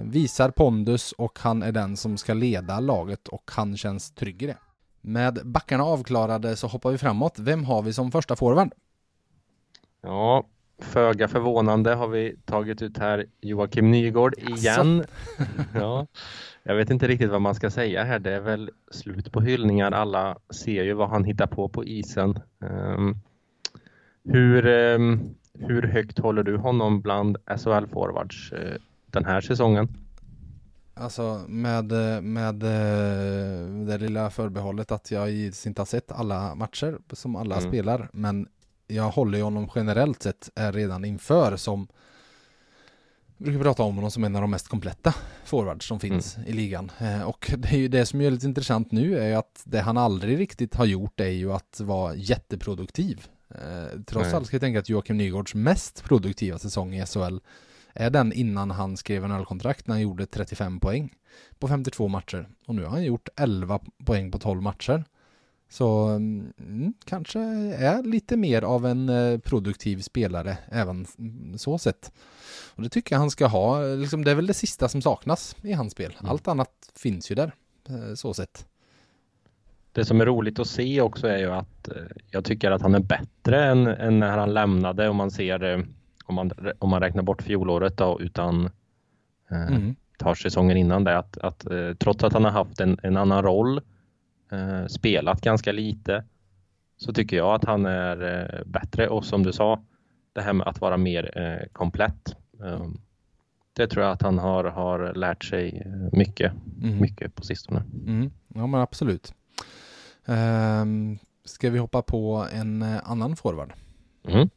Visar 0.02 0.50
pondus 0.50 1.12
och 1.12 1.38
han 1.38 1.62
är 1.62 1.72
den 1.72 1.96
som 1.96 2.18
ska 2.18 2.34
leda 2.34 2.80
laget 2.80 3.28
och 3.28 3.50
han 3.54 3.76
känns 3.76 4.10
trygg 4.14 4.42
i 4.42 4.46
det. 4.46 4.56
Med 5.00 5.40
backarna 5.44 5.84
avklarade 5.84 6.56
så 6.56 6.66
hoppar 6.66 6.90
vi 6.90 6.98
framåt. 6.98 7.38
Vem 7.38 7.64
har 7.64 7.82
vi 7.82 7.92
som 7.92 8.10
första 8.12 8.36
forward? 8.36 8.72
Ja, 10.02 10.46
föga 10.78 11.28
förvånande 11.28 11.94
har 11.94 12.08
vi 12.08 12.36
tagit 12.44 12.82
ut 12.82 12.98
här 12.98 13.26
Joakim 13.40 13.90
Nygård 13.90 14.34
igen. 14.38 15.04
ja. 15.74 16.06
Jag 16.68 16.76
vet 16.76 16.90
inte 16.90 17.08
riktigt 17.08 17.30
vad 17.30 17.42
man 17.42 17.54
ska 17.54 17.70
säga 17.70 18.04
här. 18.04 18.18
Det 18.18 18.32
är 18.32 18.40
väl 18.40 18.70
slut 18.90 19.32
på 19.32 19.40
hyllningar. 19.40 19.92
Alla 19.92 20.38
ser 20.50 20.84
ju 20.84 20.92
vad 20.92 21.08
han 21.08 21.24
hittar 21.24 21.46
på 21.46 21.68
på 21.68 21.84
isen. 21.84 22.38
Um, 22.58 23.20
hur, 24.24 24.66
um, 24.66 25.34
hur 25.54 25.82
högt 25.82 26.18
håller 26.18 26.42
du 26.42 26.56
honom 26.56 27.00
bland 27.00 27.36
SHL-forwards 27.36 28.52
uh, 28.52 28.76
den 29.06 29.24
här 29.24 29.40
säsongen? 29.40 29.88
Alltså 30.94 31.44
med, 31.48 31.92
med 32.22 32.62
eh, 32.62 33.86
det 33.86 33.98
lilla 33.98 34.30
förbehållet 34.30 34.92
att 34.92 35.10
jag 35.10 35.32
inte 35.66 35.80
har 35.80 35.86
sett 35.86 36.12
alla 36.12 36.54
matcher 36.54 36.98
som 37.12 37.36
alla 37.36 37.56
mm. 37.56 37.68
spelar. 37.70 38.10
Men 38.12 38.48
jag 38.86 39.10
håller 39.10 39.38
ju 39.38 39.44
honom 39.44 39.68
generellt 39.74 40.22
sett 40.22 40.50
redan 40.54 41.04
inför 41.04 41.56
som 41.56 41.88
brukar 43.38 43.60
prata 43.60 43.82
om 43.82 43.94
honom 43.94 44.10
som 44.10 44.24
en 44.24 44.36
av 44.36 44.42
de 44.42 44.50
mest 44.50 44.68
kompletta 44.68 45.14
forwards 45.44 45.86
som 45.86 46.00
finns 46.00 46.36
mm. 46.36 46.48
i 46.48 46.52
ligan. 46.52 46.90
Eh, 46.98 47.22
och 47.22 47.52
det 47.58 47.68
är 47.68 47.78
ju 47.78 47.88
det 47.88 48.06
som 48.06 48.20
är 48.20 48.30
lite 48.30 48.46
intressant 48.46 48.92
nu 48.92 49.18
är 49.18 49.26
ju 49.26 49.34
att 49.34 49.62
det 49.64 49.80
han 49.80 49.96
aldrig 49.96 50.38
riktigt 50.38 50.74
har 50.74 50.84
gjort 50.84 51.20
är 51.20 51.28
ju 51.28 51.52
att 51.52 51.80
vara 51.80 52.14
jätteproduktiv. 52.14 53.26
Eh, 53.50 54.00
trots 54.06 54.34
allt 54.34 54.46
ska 54.46 54.54
jag 54.54 54.60
tänka 54.60 54.78
att 54.78 54.88
Joakim 54.88 55.16
Nygårds 55.16 55.54
mest 55.54 56.04
produktiva 56.04 56.58
säsong 56.58 56.94
i 56.94 57.06
SHL 57.06 57.38
är 57.94 58.10
den 58.10 58.32
innan 58.32 58.70
han 58.70 58.96
skrev 58.96 59.24
en 59.24 59.30
ölkontrakt 59.30 59.86
när 59.86 59.94
han 59.94 60.02
gjorde 60.02 60.26
35 60.26 60.80
poäng 60.80 61.14
på 61.58 61.68
52 61.68 62.08
matcher. 62.08 62.48
Och 62.66 62.74
nu 62.74 62.84
har 62.84 62.90
han 62.90 63.04
gjort 63.04 63.28
11 63.36 63.80
poäng 64.04 64.30
på 64.30 64.38
12 64.38 64.62
matcher. 64.62 65.04
Så 65.68 66.08
mm, 66.08 66.94
kanske 67.04 67.40
är 67.74 68.02
lite 68.02 68.36
mer 68.36 68.62
av 68.62 68.86
en 68.86 69.08
eh, 69.08 69.38
produktiv 69.38 70.00
spelare 70.00 70.58
även 70.68 71.06
så 71.56 71.78
sett. 71.78 72.12
Och 72.76 72.82
det 72.82 72.88
tycker 72.88 73.14
jag 73.14 73.20
han 73.20 73.30
ska 73.30 73.46
ha. 73.46 73.82
Liksom, 73.82 74.24
det 74.24 74.30
är 74.30 74.34
väl 74.34 74.46
det 74.46 74.54
sista 74.54 74.88
som 74.88 75.02
saknas 75.02 75.56
i 75.62 75.72
hans 75.72 75.92
spel. 75.92 76.16
Mm. 76.20 76.30
Allt 76.30 76.48
annat 76.48 76.92
finns 76.94 77.30
ju 77.30 77.34
där, 77.34 77.52
eh, 77.88 78.14
så 78.14 78.34
sett. 78.34 78.66
Det 79.92 80.04
som 80.04 80.20
är 80.20 80.26
roligt 80.26 80.58
att 80.58 80.66
se 80.66 81.00
också 81.00 81.28
är 81.28 81.38
ju 81.38 81.52
att 81.52 81.88
eh, 81.88 81.94
jag 82.30 82.44
tycker 82.44 82.70
att 82.70 82.82
han 82.82 82.94
är 82.94 83.00
bättre 83.00 83.64
än, 83.64 83.86
än 83.86 84.18
när 84.18 84.38
han 84.38 84.54
lämnade 84.54 85.08
om 85.08 85.16
man 85.16 85.30
ser 85.30 85.86
om 86.26 86.34
man, 86.34 86.52
om 86.78 86.90
man 86.90 87.00
räknar 87.00 87.22
bort 87.22 87.42
fjolåret 87.42 87.96
då 87.96 88.20
utan 88.20 88.64
eh, 89.50 89.66
mm. 89.66 89.94
tar 90.18 90.34
säsongen 90.34 90.76
innan 90.76 91.04
det 91.04 91.18
att, 91.18 91.38
att 91.38 91.70
eh, 91.70 91.94
trots 91.98 92.24
att 92.24 92.32
han 92.32 92.44
har 92.44 92.50
haft 92.50 92.80
en, 92.80 92.98
en 93.02 93.16
annan 93.16 93.42
roll 93.42 93.80
eh, 94.52 94.86
spelat 94.86 95.40
ganska 95.40 95.72
lite 95.72 96.24
så 96.96 97.12
tycker 97.12 97.36
jag 97.36 97.54
att 97.54 97.64
han 97.64 97.86
är 97.86 98.22
eh, 98.22 98.64
bättre 98.66 99.08
och 99.08 99.24
som 99.24 99.42
du 99.42 99.52
sa 99.52 99.82
det 100.32 100.42
här 100.42 100.52
med 100.52 100.66
att 100.66 100.80
vara 100.80 100.96
mer 100.96 101.38
eh, 101.38 101.66
komplett. 101.72 102.36
Ehm, 102.64 103.00
det 103.72 103.86
tror 103.86 104.04
jag 104.04 104.12
att 104.12 104.22
han 104.22 104.38
har, 104.38 104.64
har 104.64 105.14
lärt 105.14 105.44
sig 105.44 105.82
eh, 105.86 106.18
mycket, 106.18 106.52
mm. 106.82 107.00
mycket 107.00 107.34
på 107.34 107.42
sistone. 107.42 107.82
Mm. 108.06 108.30
Ja 108.54 108.66
men 108.66 108.80
absolut. 108.80 109.34
Um, 110.26 111.18
ska 111.44 111.70
vi 111.70 111.78
hoppa 111.78 112.02
på 112.02 112.46
en 112.52 112.82
annan 112.82 113.36
forward? 113.36 113.72
Mm. 114.28 114.48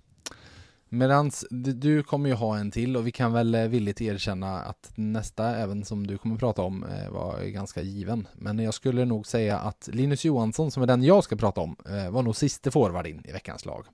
Medans 0.91 1.45
du 1.49 2.03
kommer 2.03 2.29
ju 2.29 2.35
ha 2.35 2.57
en 2.57 2.71
till 2.71 2.97
och 2.97 3.07
vi 3.07 3.11
kan 3.11 3.33
väl 3.33 3.55
eh, 3.55 3.67
villigt 3.67 4.01
erkänna 4.01 4.59
att 4.59 4.91
nästa, 4.95 5.55
även 5.55 5.85
som 5.85 6.07
du 6.07 6.17
kommer 6.17 6.37
prata 6.37 6.61
om, 6.61 6.83
eh, 6.83 7.09
var 7.09 7.43
ganska 7.43 7.81
given. 7.81 8.27
Men 8.33 8.59
jag 8.59 8.73
skulle 8.73 9.05
nog 9.05 9.27
säga 9.27 9.59
att 9.59 9.89
Linus 9.93 10.25
Johansson, 10.25 10.71
som 10.71 10.83
är 10.83 10.87
den 10.87 11.03
jag 11.03 11.23
ska 11.23 11.35
prata 11.35 11.61
om, 11.61 11.75
eh, 11.89 12.11
var 12.11 12.23
nog 12.23 12.35
siste 12.35 12.71
forward 12.71 13.07
in 13.07 13.21
i 13.25 13.31
veckans 13.31 13.65
lag. 13.65 13.85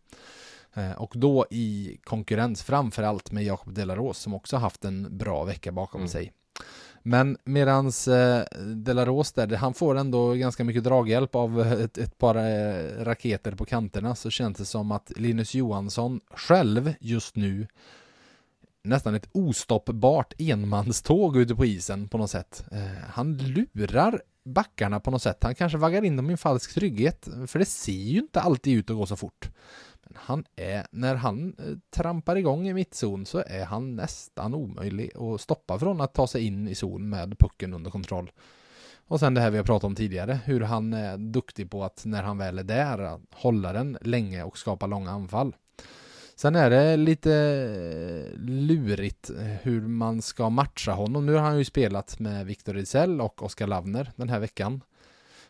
Och 0.97 1.13
då 1.15 1.45
i 1.49 1.99
konkurrens 2.03 2.63
framförallt 2.63 3.31
med 3.31 3.43
Jakob 3.43 3.73
Delaros 3.73 4.17
som 4.17 4.33
också 4.33 4.57
haft 4.57 4.85
en 4.85 5.17
bra 5.17 5.43
vecka 5.43 5.71
bakom 5.71 6.01
mm. 6.01 6.09
sig. 6.09 6.31
Men 7.07 7.37
medans 7.43 8.07
eh, 8.07 8.43
Delaros 8.75 9.33
där, 9.33 9.55
han 9.55 9.73
får 9.73 9.95
ändå 9.95 10.33
ganska 10.33 10.63
mycket 10.63 10.83
draghjälp 10.83 11.35
av 11.35 11.61
ett, 11.61 11.97
ett 11.97 12.17
par 12.17 12.35
eh, 12.35 13.03
raketer 13.03 13.51
på 13.51 13.65
kanterna 13.65 14.15
så 14.15 14.29
känns 14.29 14.57
det 14.57 14.65
som 14.65 14.91
att 14.91 15.11
Linus 15.15 15.55
Johansson 15.55 16.19
själv 16.35 16.93
just 16.99 17.35
nu 17.35 17.67
nästan 18.85 19.15
ett 19.15 19.29
ostoppbart 19.31 20.33
enmanståg 20.37 21.37
ute 21.37 21.55
på 21.55 21.65
isen 21.65 22.07
på 22.07 22.17
något 22.17 22.29
sätt. 22.29 22.65
Eh, 22.71 23.09
han 23.09 23.37
lurar 23.37 24.21
backarna 24.45 24.99
på 24.99 25.11
något 25.11 25.21
sätt. 25.21 25.43
Han 25.43 25.55
kanske 25.55 25.77
vaggar 25.77 26.03
in 26.03 26.15
dem 26.15 26.29
i 26.29 26.31
en 26.31 26.37
falsk 26.37 26.73
trygghet, 26.73 27.27
för 27.47 27.59
det 27.59 27.65
ser 27.65 27.91
ju 27.91 28.19
inte 28.19 28.41
alltid 28.41 28.77
ut 28.77 28.89
att 28.89 28.95
gå 28.95 29.05
så 29.05 29.15
fort. 29.15 29.49
Men 30.03 30.17
han 30.21 30.45
är, 30.55 30.87
när 30.91 31.15
han 31.15 31.55
eh, 31.59 31.77
trampar 31.95 32.35
igång 32.35 32.67
i 32.67 32.73
mittzon 32.73 33.25
så 33.25 33.43
är 33.47 33.65
han 33.65 33.95
nästan 33.95 34.53
omöjlig 34.53 35.11
att 35.17 35.41
stoppa 35.41 35.79
från 35.79 36.01
att 36.01 36.13
ta 36.13 36.27
sig 36.27 36.45
in 36.45 36.67
i 36.67 36.75
zon 36.75 37.09
med 37.09 37.39
pucken 37.39 37.73
under 37.73 37.91
kontroll. 37.91 38.31
Och 39.07 39.19
sen 39.19 39.33
det 39.33 39.41
här 39.41 39.51
vi 39.51 39.57
har 39.57 39.63
pratat 39.63 39.83
om 39.83 39.95
tidigare, 39.95 40.39
hur 40.45 40.61
han 40.61 40.93
är 40.93 41.17
duktig 41.17 41.71
på 41.71 41.83
att 41.83 42.05
när 42.05 42.23
han 42.23 42.37
väl 42.37 42.59
är 42.59 42.63
där, 42.63 43.19
hålla 43.31 43.73
den 43.73 43.97
länge 44.01 44.43
och 44.43 44.57
skapa 44.57 44.87
långa 44.87 45.11
anfall. 45.11 45.55
Sen 46.37 46.55
är 46.55 46.69
det 46.69 46.97
lite 46.97 47.33
eh, 47.33 48.39
lurigt 48.39 49.29
eh, 49.29 49.37
hur 49.37 49.81
man 49.81 50.21
ska 50.21 50.49
matcha 50.49 50.91
honom. 50.91 51.25
Nu 51.25 51.33
har 51.33 51.41
han 51.41 51.57
ju 51.57 51.65
spelat 51.65 52.19
med 52.19 52.45
Victor 52.45 52.77
Idsell 52.77 53.21
och 53.21 53.43
Oskar 53.43 53.67
Lavner 53.67 54.11
den 54.15 54.29
här 54.29 54.39
veckan. 54.39 54.81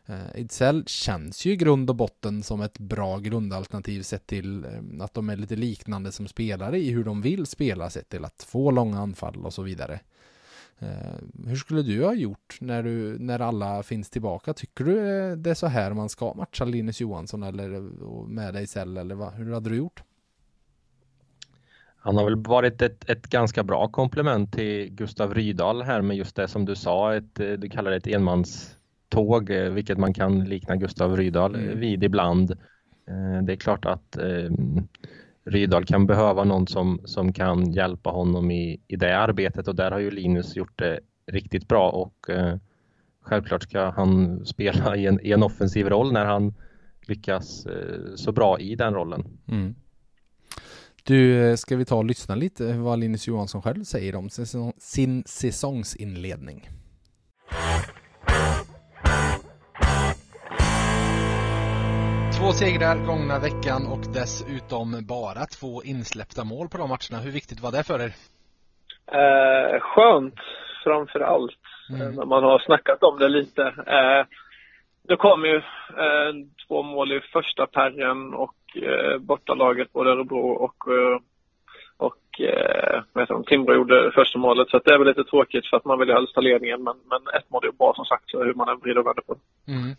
Eh, 0.06 0.36
Ejdsell 0.36 0.84
känns 0.88 1.46
ju 1.46 1.52
i 1.52 1.56
grund 1.56 1.90
och 1.90 1.96
botten 1.96 2.44
som 2.44 2.62
ett 2.62 2.80
bra 2.80 3.18
grundalternativ 3.18 4.02
sett 4.02 4.28
till 4.28 4.66
att 5.02 5.14
de 5.14 5.30
är 5.30 5.36
lite 5.38 5.56
liknande 5.56 6.12
som 6.12 6.28
spelare 6.28 6.80
i 6.80 6.92
hur 6.92 7.04
de 7.04 7.22
vill 7.22 7.46
spela 7.46 7.90
sett 7.90 8.10
till 8.10 8.26
att 8.26 8.46
få 8.48 8.72
långa 8.72 9.00
anfall 9.00 9.46
och 9.46 9.54
så 9.54 9.62
vidare. 9.62 10.00
Hur 11.48 11.56
skulle 11.56 11.82
du 11.82 12.04
ha 12.04 12.14
gjort 12.14 12.58
när, 12.62 12.84
du, 12.84 13.20
när 13.20 13.40
alla 13.40 13.84
finns 13.84 14.10
tillbaka? 14.10 14.54
Tycker 14.54 14.84
du 14.84 14.96
det 15.36 15.50
är 15.50 15.54
så 15.54 15.68
här 15.68 15.94
man 15.94 16.10
ska 16.10 16.34
matcha 16.34 16.66
Linus 16.66 17.02
Johansson 17.02 17.44
eller 17.44 17.70
med 18.28 18.56
Ejdsell 18.56 18.98
eller 18.98 19.16
vad, 19.16 19.34
hur 19.34 19.54
hade 19.54 19.70
du 19.70 19.76
gjort? 19.76 20.04
Han 22.06 22.18
har 22.18 22.24
väl 22.24 22.36
varit 22.36 22.82
ett, 22.82 23.10
ett 23.10 23.28
ganska 23.28 23.64
bra 23.64 23.88
komplement 23.88 24.54
till 24.54 24.90
Gustav 24.90 25.34
Rydahl 25.34 25.82
här 25.82 26.02
med 26.02 26.18
just 26.18 26.36
det 26.36 26.48
som 26.48 26.66
du 26.66 26.76
sa, 26.76 27.16
ett, 27.16 27.36
du 27.36 27.70
kallar 27.70 27.92
det 27.92 27.98
ett 27.98 28.08
enmans 28.08 28.76
tåg, 29.10 29.50
eh, 29.50 29.70
vilket 29.70 29.98
man 29.98 30.14
kan 30.14 30.46
likna 30.46 30.76
Gustav 30.76 31.18
Rydahl 31.18 31.56
mm. 31.56 31.80
vid 31.80 32.04
ibland. 32.04 32.52
Eh, 33.08 33.44
det 33.44 33.54
är 33.54 33.58
klart 33.58 33.86
att 33.86 34.18
eh, 34.18 34.52
Rydahl 35.46 35.86
kan 35.86 36.08
behöva 36.08 36.44
någon 36.44 36.68
som, 36.68 37.02
som 37.06 37.34
kan 37.34 37.72
hjälpa 37.72 38.10
honom 38.10 38.52
i, 38.52 38.82
i 38.88 38.96
det 38.96 39.18
arbetet 39.18 39.68
och 39.68 39.76
där 39.76 39.92
har 39.92 40.00
ju 40.00 40.12
Linus 40.12 40.56
gjort 40.56 40.80
det 40.80 41.00
riktigt 41.32 41.68
bra 41.68 41.90
och 41.90 42.30
eh, 42.30 42.56
självklart 43.22 43.64
ska 43.64 43.90
han 43.90 44.46
spela 44.46 44.96
i 44.96 45.06
en, 45.06 45.20
i 45.26 45.32
en 45.32 45.44
offensiv 45.44 45.90
roll 45.90 46.14
när 46.14 46.26
han 46.26 46.54
lyckas 47.08 47.66
eh, 47.66 48.16
så 48.16 48.32
bra 48.32 48.60
i 48.60 48.76
den 48.76 48.94
rollen. 48.94 49.24
Mm. 49.48 49.76
Du, 51.08 51.58
ska 51.58 51.76
vi 51.76 51.86
ta 51.86 51.96
och 51.96 52.06
lyssna 52.06 52.36
lite 52.36 52.64
vad 52.78 53.00
Linus 53.00 53.28
Johansson 53.28 53.62
själv 53.62 53.84
säger 53.84 54.16
om 54.16 54.30
sin, 54.30 54.74
sin 54.78 55.24
säsongsinledning? 55.24 56.70
Två 62.38 62.52
segrar 62.52 62.96
gångna 63.06 63.40
veckan 63.40 63.88
och 63.88 64.14
dessutom 64.14 65.06
bara 65.08 65.46
två 65.46 65.84
insläppta 65.84 66.44
mål 66.44 66.68
på 66.70 66.78
de 66.78 66.90
matcherna. 66.90 67.24
Hur 67.24 67.32
viktigt 67.32 67.60
var 67.62 67.72
det 67.72 67.84
för 67.84 68.00
er? 68.06 68.14
Eh, 69.20 69.80
skönt 69.80 70.40
framför 70.84 71.20
allt. 71.20 71.62
Mm. 71.90 72.16
När 72.16 72.26
man 72.26 72.44
har 72.44 72.60
snackat 72.60 73.04
om 73.04 73.20
det 73.20 73.30
lite. 73.30 73.62
Eh, 73.98 74.26
det 75.08 75.16
kom 75.16 75.46
ju 75.46 75.56
eh, 76.06 76.32
två 76.68 76.84
mål 76.84 77.12
i 77.12 77.20
första 77.34 77.68
perren 77.68 78.34
och 78.34 78.56
eh, 78.76 79.18
bortalaget 79.20 79.94
både 79.94 80.10
Örebro 80.10 80.50
och 80.50 80.88
eh, 80.88 81.20
och 81.98 82.42
eh, 82.42 83.04
vad 83.14 83.46
Timrå 83.46 83.74
gjorde 83.76 84.12
första 84.16 84.40
målet 84.40 84.70
så 84.70 84.80
det 84.80 84.94
är 84.94 84.98
väl 84.98 85.08
lite 85.08 85.24
tråkigt 85.24 85.70
för 85.70 85.78
att 85.78 85.86
man 85.86 86.00
vill 86.00 86.08
ju 86.10 86.14
helst 86.14 86.34
ta 86.36 86.42
ledningen 86.42 86.84
men, 86.84 86.96
men 87.10 87.22
ett 87.38 87.50
mål 87.50 87.64
är 87.64 87.68
ju 87.68 87.78
bra 87.78 87.94
som 87.96 88.06
sagt 88.06 88.30
så 88.30 88.44
hur 88.44 88.54
man 88.54 88.70
än 88.70 88.80
vrider 88.80 89.00
och 89.00 89.08
vänder 89.08 89.22
på 89.22 89.34
det. 89.34 89.72
Mm. 89.72 89.96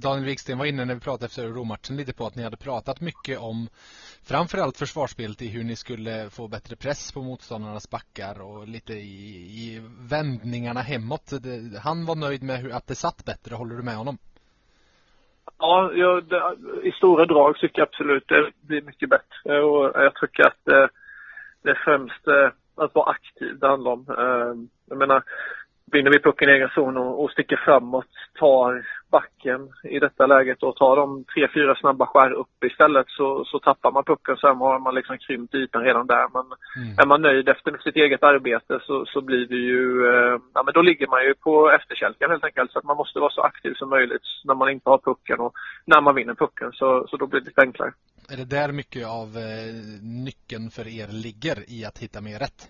Daniel 0.00 0.24
Wiksten 0.24 0.58
var 0.58 0.66
inne 0.66 0.84
när 0.84 0.94
vi 0.94 1.00
pratade 1.00 1.26
efter 1.26 1.42
Örebro-matchen 1.42 1.96
lite 1.96 2.12
på 2.12 2.26
att 2.26 2.34
ni 2.36 2.42
hade 2.42 2.56
pratat 2.56 3.00
mycket 3.00 3.38
om 3.38 3.68
framförallt 4.24 4.78
försvarsspelet 4.78 5.42
i 5.42 5.48
hur 5.48 5.64
ni 5.64 5.76
skulle 5.76 6.30
få 6.30 6.48
bättre 6.48 6.76
press 6.76 7.12
på 7.12 7.22
motståndarnas 7.22 7.90
backar 7.90 8.42
och 8.42 8.68
lite 8.68 8.92
i, 8.92 9.34
i 9.62 9.82
vändningarna 10.10 10.80
hemåt. 10.80 11.32
Det, 11.42 11.78
han 11.78 12.06
var 12.06 12.14
nöjd 12.14 12.42
med 12.42 12.58
hur, 12.58 12.72
att 12.72 12.86
det 12.86 12.94
satt 12.94 13.24
bättre. 13.24 13.54
Håller 13.54 13.76
du 13.76 13.82
med 13.82 13.96
honom? 13.96 14.18
Ja, 15.58 15.92
jag, 15.94 16.24
det, 16.24 16.42
i 16.82 16.92
stora 16.92 17.26
drag 17.26 17.56
tycker 17.56 17.78
jag 17.78 17.88
absolut 17.88 18.28
det 18.28 18.50
blir 18.60 18.82
mycket 18.82 19.08
bättre 19.08 19.62
och 19.62 19.92
jag 19.94 20.14
tycker 20.14 20.46
att 20.46 20.68
eh, 20.68 20.74
det, 20.74 20.88
det 21.62 21.70
är 21.70 21.82
främst 21.84 22.28
att 22.76 22.94
vara 22.94 23.10
aktiv 23.10 23.58
det 23.58 23.66
handlar 23.68 23.90
om. 23.90 24.06
Eh, 24.08 24.68
jag 24.88 24.98
menar, 24.98 25.22
vinner 25.92 26.10
vi 26.10 26.18
pucken 26.18 26.48
i 26.48 26.52
egen 26.52 26.68
zon 26.74 26.96
och, 26.96 27.24
och 27.24 27.30
sticker 27.30 27.56
framåt, 27.64 28.12
tar 28.38 28.86
backen 29.10 29.60
i 29.84 29.98
detta 29.98 30.26
läget 30.26 30.62
och 30.62 30.76
tar 30.76 30.96
de 30.96 31.24
tre, 31.24 31.48
fyra 31.54 31.74
snabba 31.74 32.06
skär 32.06 32.32
upp 32.32 32.64
istället 32.64 33.06
så, 33.08 33.44
så 33.44 33.58
tappar 33.58 33.92
man 33.92 34.04
pucken. 34.04 34.36
Sen 34.36 34.56
har 34.56 34.78
man 34.78 34.94
liksom 34.94 35.18
krympt 35.18 35.54
ytan 35.54 35.82
redan 35.82 36.06
där. 36.06 36.26
Men 36.36 36.46
mm. 36.76 36.98
är 36.98 37.06
man 37.06 37.22
nöjd 37.22 37.48
efter 37.48 37.78
sitt 37.78 37.96
eget 37.96 38.22
arbete 38.22 38.80
så, 38.86 39.06
så 39.06 39.20
blir 39.20 39.46
det 39.46 39.62
ju, 39.72 39.84
eh, 40.12 40.34
ja 40.54 40.62
men 40.62 40.74
då 40.74 40.82
ligger 40.82 41.06
man 41.06 41.24
ju 41.24 41.34
på 41.34 41.70
efterkälken 41.70 42.30
helt 42.30 42.44
enkelt. 42.44 42.72
Så 42.72 42.78
att 42.78 42.84
man 42.84 42.96
måste 42.96 43.18
vara 43.18 43.30
så 43.30 43.40
aktiv 43.40 43.74
som 43.74 43.88
möjligt 43.90 44.26
när 44.44 44.54
man 44.54 44.70
inte 44.70 44.90
har 44.90 44.98
pucken 44.98 45.40
och 45.40 45.52
när 45.84 46.00
man 46.00 46.14
vinner 46.14 46.34
pucken 46.34 46.72
så, 46.72 47.06
så 47.08 47.16
då 47.16 47.26
blir 47.26 47.40
det 47.40 47.46
lite 47.46 47.62
enklare. 47.62 47.92
Är 48.32 48.36
det 48.36 48.56
där 48.56 48.72
mycket 48.72 49.06
av 49.06 49.28
eh, 49.36 49.72
nyckeln 50.24 50.70
för 50.70 50.84
er 51.00 51.08
ligger 51.24 51.56
i 51.76 51.84
att 51.84 51.98
hitta 51.98 52.20
mer 52.20 52.38
rätt? 52.38 52.68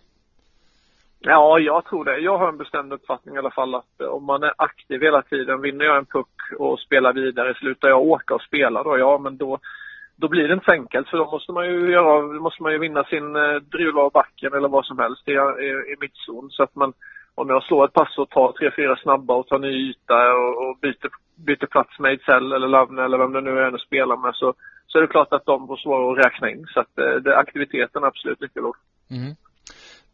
Ja, 1.24 1.58
jag 1.58 1.84
tror 1.84 2.04
det. 2.04 2.18
Jag 2.18 2.38
har 2.38 2.48
en 2.48 2.56
bestämd 2.56 2.92
uppfattning 2.92 3.34
i 3.34 3.38
alla 3.38 3.50
fall 3.50 3.74
att 3.74 4.00
eh, 4.00 4.06
om 4.06 4.24
man 4.24 4.42
är 4.42 4.52
aktiv 4.56 5.00
hela 5.02 5.22
tiden, 5.22 5.60
vinner 5.60 5.84
jag 5.84 5.96
en 5.96 6.06
puck 6.06 6.28
och 6.58 6.80
spelar 6.80 7.12
vidare, 7.12 7.54
slutar 7.54 7.88
jag 7.88 8.02
åka 8.02 8.34
och 8.34 8.42
spela 8.42 8.82
då, 8.82 8.98
ja 8.98 9.18
men 9.18 9.36
då 9.36 9.58
då 10.16 10.28
blir 10.28 10.48
det 10.48 10.54
inte 10.54 10.64
så 10.64 10.72
enkelt 10.72 11.08
för 11.08 11.18
då 11.18 11.30
måste 11.30 11.52
man 11.52 11.66
ju 11.66 11.90
göra, 11.92 12.22
måste 12.22 12.62
man 12.62 12.72
ju 12.72 12.78
vinna 12.78 13.04
sin 13.04 13.36
eh, 13.36 13.54
driva 13.54 14.00
av 14.00 14.12
backen 14.12 14.52
eller 14.54 14.68
vad 14.68 14.86
som 14.86 14.98
helst 14.98 15.28
i, 15.28 15.32
i, 15.32 15.68
i 15.92 15.96
mittzon. 16.00 16.50
Så 16.50 16.62
att 16.62 16.74
man, 16.74 16.92
om 17.34 17.48
jag 17.48 17.62
slår 17.62 17.84
ett 17.84 17.92
pass 17.92 18.18
och 18.18 18.30
tar 18.30 18.52
tre, 18.52 18.70
fyra 18.76 18.96
snabba 18.96 19.34
och 19.34 19.46
tar 19.46 19.58
ny 19.58 19.90
yta 19.90 20.32
och, 20.32 20.68
och 20.68 20.78
byter, 20.82 21.10
byter 21.46 21.66
plats 21.66 21.98
med 21.98 22.10
Ejdsell 22.10 22.52
eller 22.52 22.68
Lavne 22.68 23.04
eller 23.04 23.18
vem 23.18 23.32
det 23.32 23.40
nu 23.40 23.58
är 23.58 23.74
att 23.74 23.80
spelar 23.80 24.16
med 24.16 24.34
så, 24.34 24.54
så 24.86 24.98
är 24.98 25.02
det 25.02 25.08
klart 25.08 25.32
att 25.32 25.46
de 25.46 25.66
får 25.66 25.76
svårare 25.76 26.12
att 26.12 26.26
räkna 26.26 26.50
in. 26.50 26.66
Så 26.74 26.80
att 26.80 26.98
eh, 26.98 27.14
det, 27.14 27.36
aktiviteten 27.36 28.02
är 28.02 28.06
absolut 28.06 28.40
nyckelord. 28.40 28.76
Mm. 29.10 29.34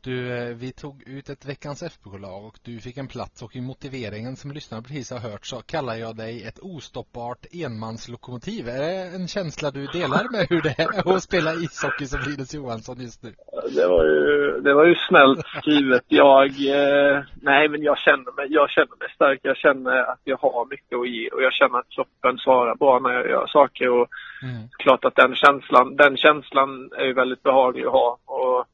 Du, 0.08 0.36
eh, 0.36 0.56
vi 0.56 0.72
tog 0.72 1.02
ut 1.06 1.28
ett 1.28 1.46
veckans 1.46 1.82
FBK-lag 1.82 2.44
och 2.46 2.58
du 2.64 2.80
fick 2.80 2.96
en 2.96 3.08
plats 3.08 3.42
och 3.42 3.56
i 3.56 3.60
motiveringen 3.60 4.36
som 4.36 4.52
lyssnarna 4.52 4.82
precis 4.82 5.10
har 5.10 5.18
hört 5.30 5.46
så 5.46 5.56
kallar 5.62 5.94
jag 5.94 6.16
dig 6.16 6.44
ett 6.48 6.58
ostoppbart 6.58 7.46
enmanslokomotiv. 7.52 8.68
Är 8.68 8.78
det 8.78 9.16
en 9.16 9.28
känsla 9.28 9.70
du 9.70 9.86
delar 9.86 10.32
med 10.32 10.46
hur 10.50 10.62
det 10.62 10.74
är 10.78 11.16
att 11.16 11.22
spela 11.22 11.52
ishockey 11.52 12.06
som 12.06 12.20
Linus 12.26 12.54
Johansson 12.54 13.00
just 13.00 13.22
nu? 13.22 13.32
Det 13.76 13.86
var 13.88 14.04
ju, 14.04 14.60
det 14.60 14.74
var 14.74 14.86
ju 14.86 14.94
snällt 14.94 15.46
skrivet. 15.60 16.04
Jag, 16.08 16.46
eh, 16.46 17.22
nej 17.42 17.68
men 17.68 17.82
jag 17.82 17.98
känner, 17.98 18.36
mig, 18.36 18.46
jag 18.48 18.70
känner 18.70 18.96
mig 18.98 19.08
stark. 19.14 19.40
Jag 19.42 19.56
känner 19.56 19.96
att 20.12 20.20
jag 20.24 20.36
har 20.36 20.66
mycket 20.70 20.98
att 20.98 21.08
ge 21.08 21.28
och 21.28 21.42
jag 21.42 21.52
känner 21.52 21.78
att 21.78 21.90
kroppen 21.90 22.38
svarar 22.38 22.74
bra 22.74 22.98
när 22.98 23.12
jag 23.12 23.28
gör 23.28 23.46
saker 23.46 23.88
och 23.88 24.08
mm. 24.42 24.68
klart 24.78 25.04
att 25.04 25.16
den 25.16 25.34
känslan, 25.34 25.96
den 25.96 26.16
känslan 26.16 26.90
är 26.98 27.04
ju 27.04 27.12
väldigt 27.12 27.42
behaglig 27.42 27.84
att 27.84 27.92
ha. 27.92 28.18
Och, 28.24 28.66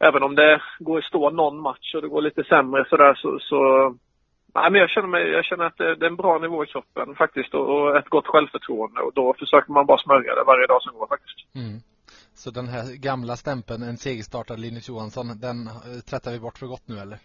även 0.00 0.22
om 0.22 0.34
det 0.34 0.60
går 0.78 0.98
i 0.98 1.02
stå 1.02 1.30
någon 1.30 1.60
match 1.60 1.94
och 1.94 2.02
det 2.02 2.08
går 2.08 2.22
lite 2.22 2.44
sämre 2.44 2.84
sådär 2.88 3.14
så, 3.14 3.38
så 3.38 3.58
Nej, 4.54 4.70
men 4.70 4.80
jag 4.80 4.90
känner, 4.90 5.08
mig, 5.08 5.28
jag 5.28 5.44
känner 5.44 5.64
att 5.64 5.78
det, 5.78 5.94
det 5.94 6.06
är 6.06 6.10
en 6.10 6.16
bra 6.16 6.38
nivå 6.38 6.64
i 6.64 6.66
kroppen 6.66 7.14
faktiskt 7.14 7.54
och, 7.54 7.66
och, 7.74 7.96
ett 7.96 8.08
gott 8.08 8.26
självförtroende 8.26 9.00
och 9.00 9.12
då 9.14 9.34
försöker 9.38 9.72
man 9.72 9.86
bara 9.86 9.98
smörja 9.98 10.34
det 10.34 10.44
varje 10.46 10.66
dag 10.66 10.82
som 10.82 10.98
går 10.98 11.06
faktiskt. 11.06 11.54
Mm. 11.54 11.78
Så 12.34 12.50
den 12.50 12.68
här 12.68 12.84
gamla 13.08 13.36
stämpeln, 13.36 13.82
en 13.82 13.96
segerstartad 13.96 14.60
Linus 14.60 14.88
Johansson, 14.88 15.26
den 15.40 15.58
eh, 15.66 16.00
tvättar 16.10 16.30
vi 16.32 16.40
bort 16.40 16.58
för 16.58 16.66
gott 16.66 16.88
nu 16.88 16.98
eller? 16.98 17.18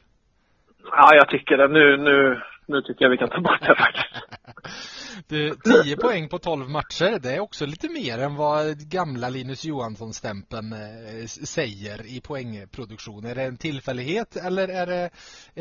Ja, 0.92 1.16
jag 1.16 1.30
tycker 1.30 1.58
det. 1.58 1.68
Nu, 1.68 1.98
nu, 1.98 2.42
nu 2.66 2.82
tycker 2.82 3.06
jag 3.06 3.10
vi 3.10 3.18
kan 3.18 3.30
ta 3.30 3.42
bort 3.42 3.62
det 3.62 3.76
faktiskt. 3.76 4.16
Du, 5.30 5.56
10 5.84 5.98
poäng 5.98 6.30
på 6.30 6.38
12 6.38 6.70
matcher, 6.70 7.20
det 7.20 7.36
är 7.36 7.40
också 7.40 7.66
lite 7.66 7.90
mer 7.90 8.18
än 8.26 8.36
vad 8.36 8.78
gamla 8.92 9.30
Linus 9.30 9.66
Johansson-stämpeln 9.66 10.74
eh, 10.74 11.26
säger 11.26 11.98
i 12.18 12.22
poängproduktion. 12.22 13.26
Är 13.26 13.36
det 13.36 13.44
en 13.44 13.58
tillfällighet 13.58 14.36
eller 14.48 14.68
är 14.68 14.86
det 14.86 15.10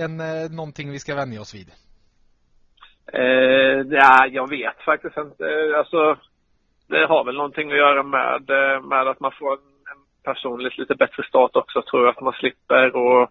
en, 0.05 0.21
eh, 0.21 0.51
någonting 0.51 0.91
vi 0.91 0.99
ska 0.99 1.15
vänja 1.15 1.41
oss 1.41 1.55
vid? 1.55 1.69
Eh, 3.13 3.79
ja, 4.01 4.27
jag 4.27 4.49
vet 4.51 4.79
faktiskt 4.85 5.17
inte. 5.17 5.45
Eh, 5.45 5.79
alltså, 5.79 6.19
det 6.87 7.07
har 7.07 7.25
väl 7.25 7.37
någonting 7.37 7.71
att 7.71 7.79
göra 7.79 8.03
med, 8.03 8.43
med 8.85 9.09
att 9.09 9.21
man 9.21 9.33
får 9.39 9.53
en 9.53 10.01
personligt 10.25 10.79
lite 10.79 10.95
bättre 10.95 11.23
start 11.23 11.57
också, 11.57 11.83
tror 11.83 12.03
jag. 12.03 12.11
Att 12.11 12.21
man 12.21 12.33
slipper 12.33 12.97
och 12.97 13.31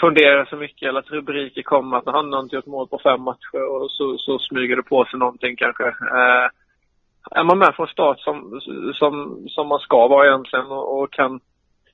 fundera 0.00 0.46
så 0.46 0.56
mycket 0.56 0.88
eller 0.88 1.00
att 1.00 1.10
rubriker 1.10 1.62
kommer 1.62 1.96
att 1.96 2.06
han 2.06 2.32
har 2.32 2.40
inte 2.40 2.56
gjort 2.56 2.66
mål 2.66 2.88
på 2.88 2.98
fem 2.98 3.22
matcher 3.22 3.62
och 3.70 3.90
så, 3.90 4.18
så 4.18 4.38
smyger 4.38 4.76
det 4.76 4.82
på 4.82 5.04
sig 5.04 5.18
någonting 5.18 5.56
kanske. 5.56 5.86
Eh, 5.86 6.48
är 7.30 7.44
man 7.44 7.58
med 7.58 7.74
från 7.74 7.86
start 7.86 8.20
som, 8.20 8.60
som, 8.94 9.44
som 9.48 9.68
man 9.68 9.78
ska 9.78 10.08
vara 10.08 10.26
egentligen 10.26 10.66
och, 10.66 10.98
och, 10.98 11.12
kan 11.12 11.40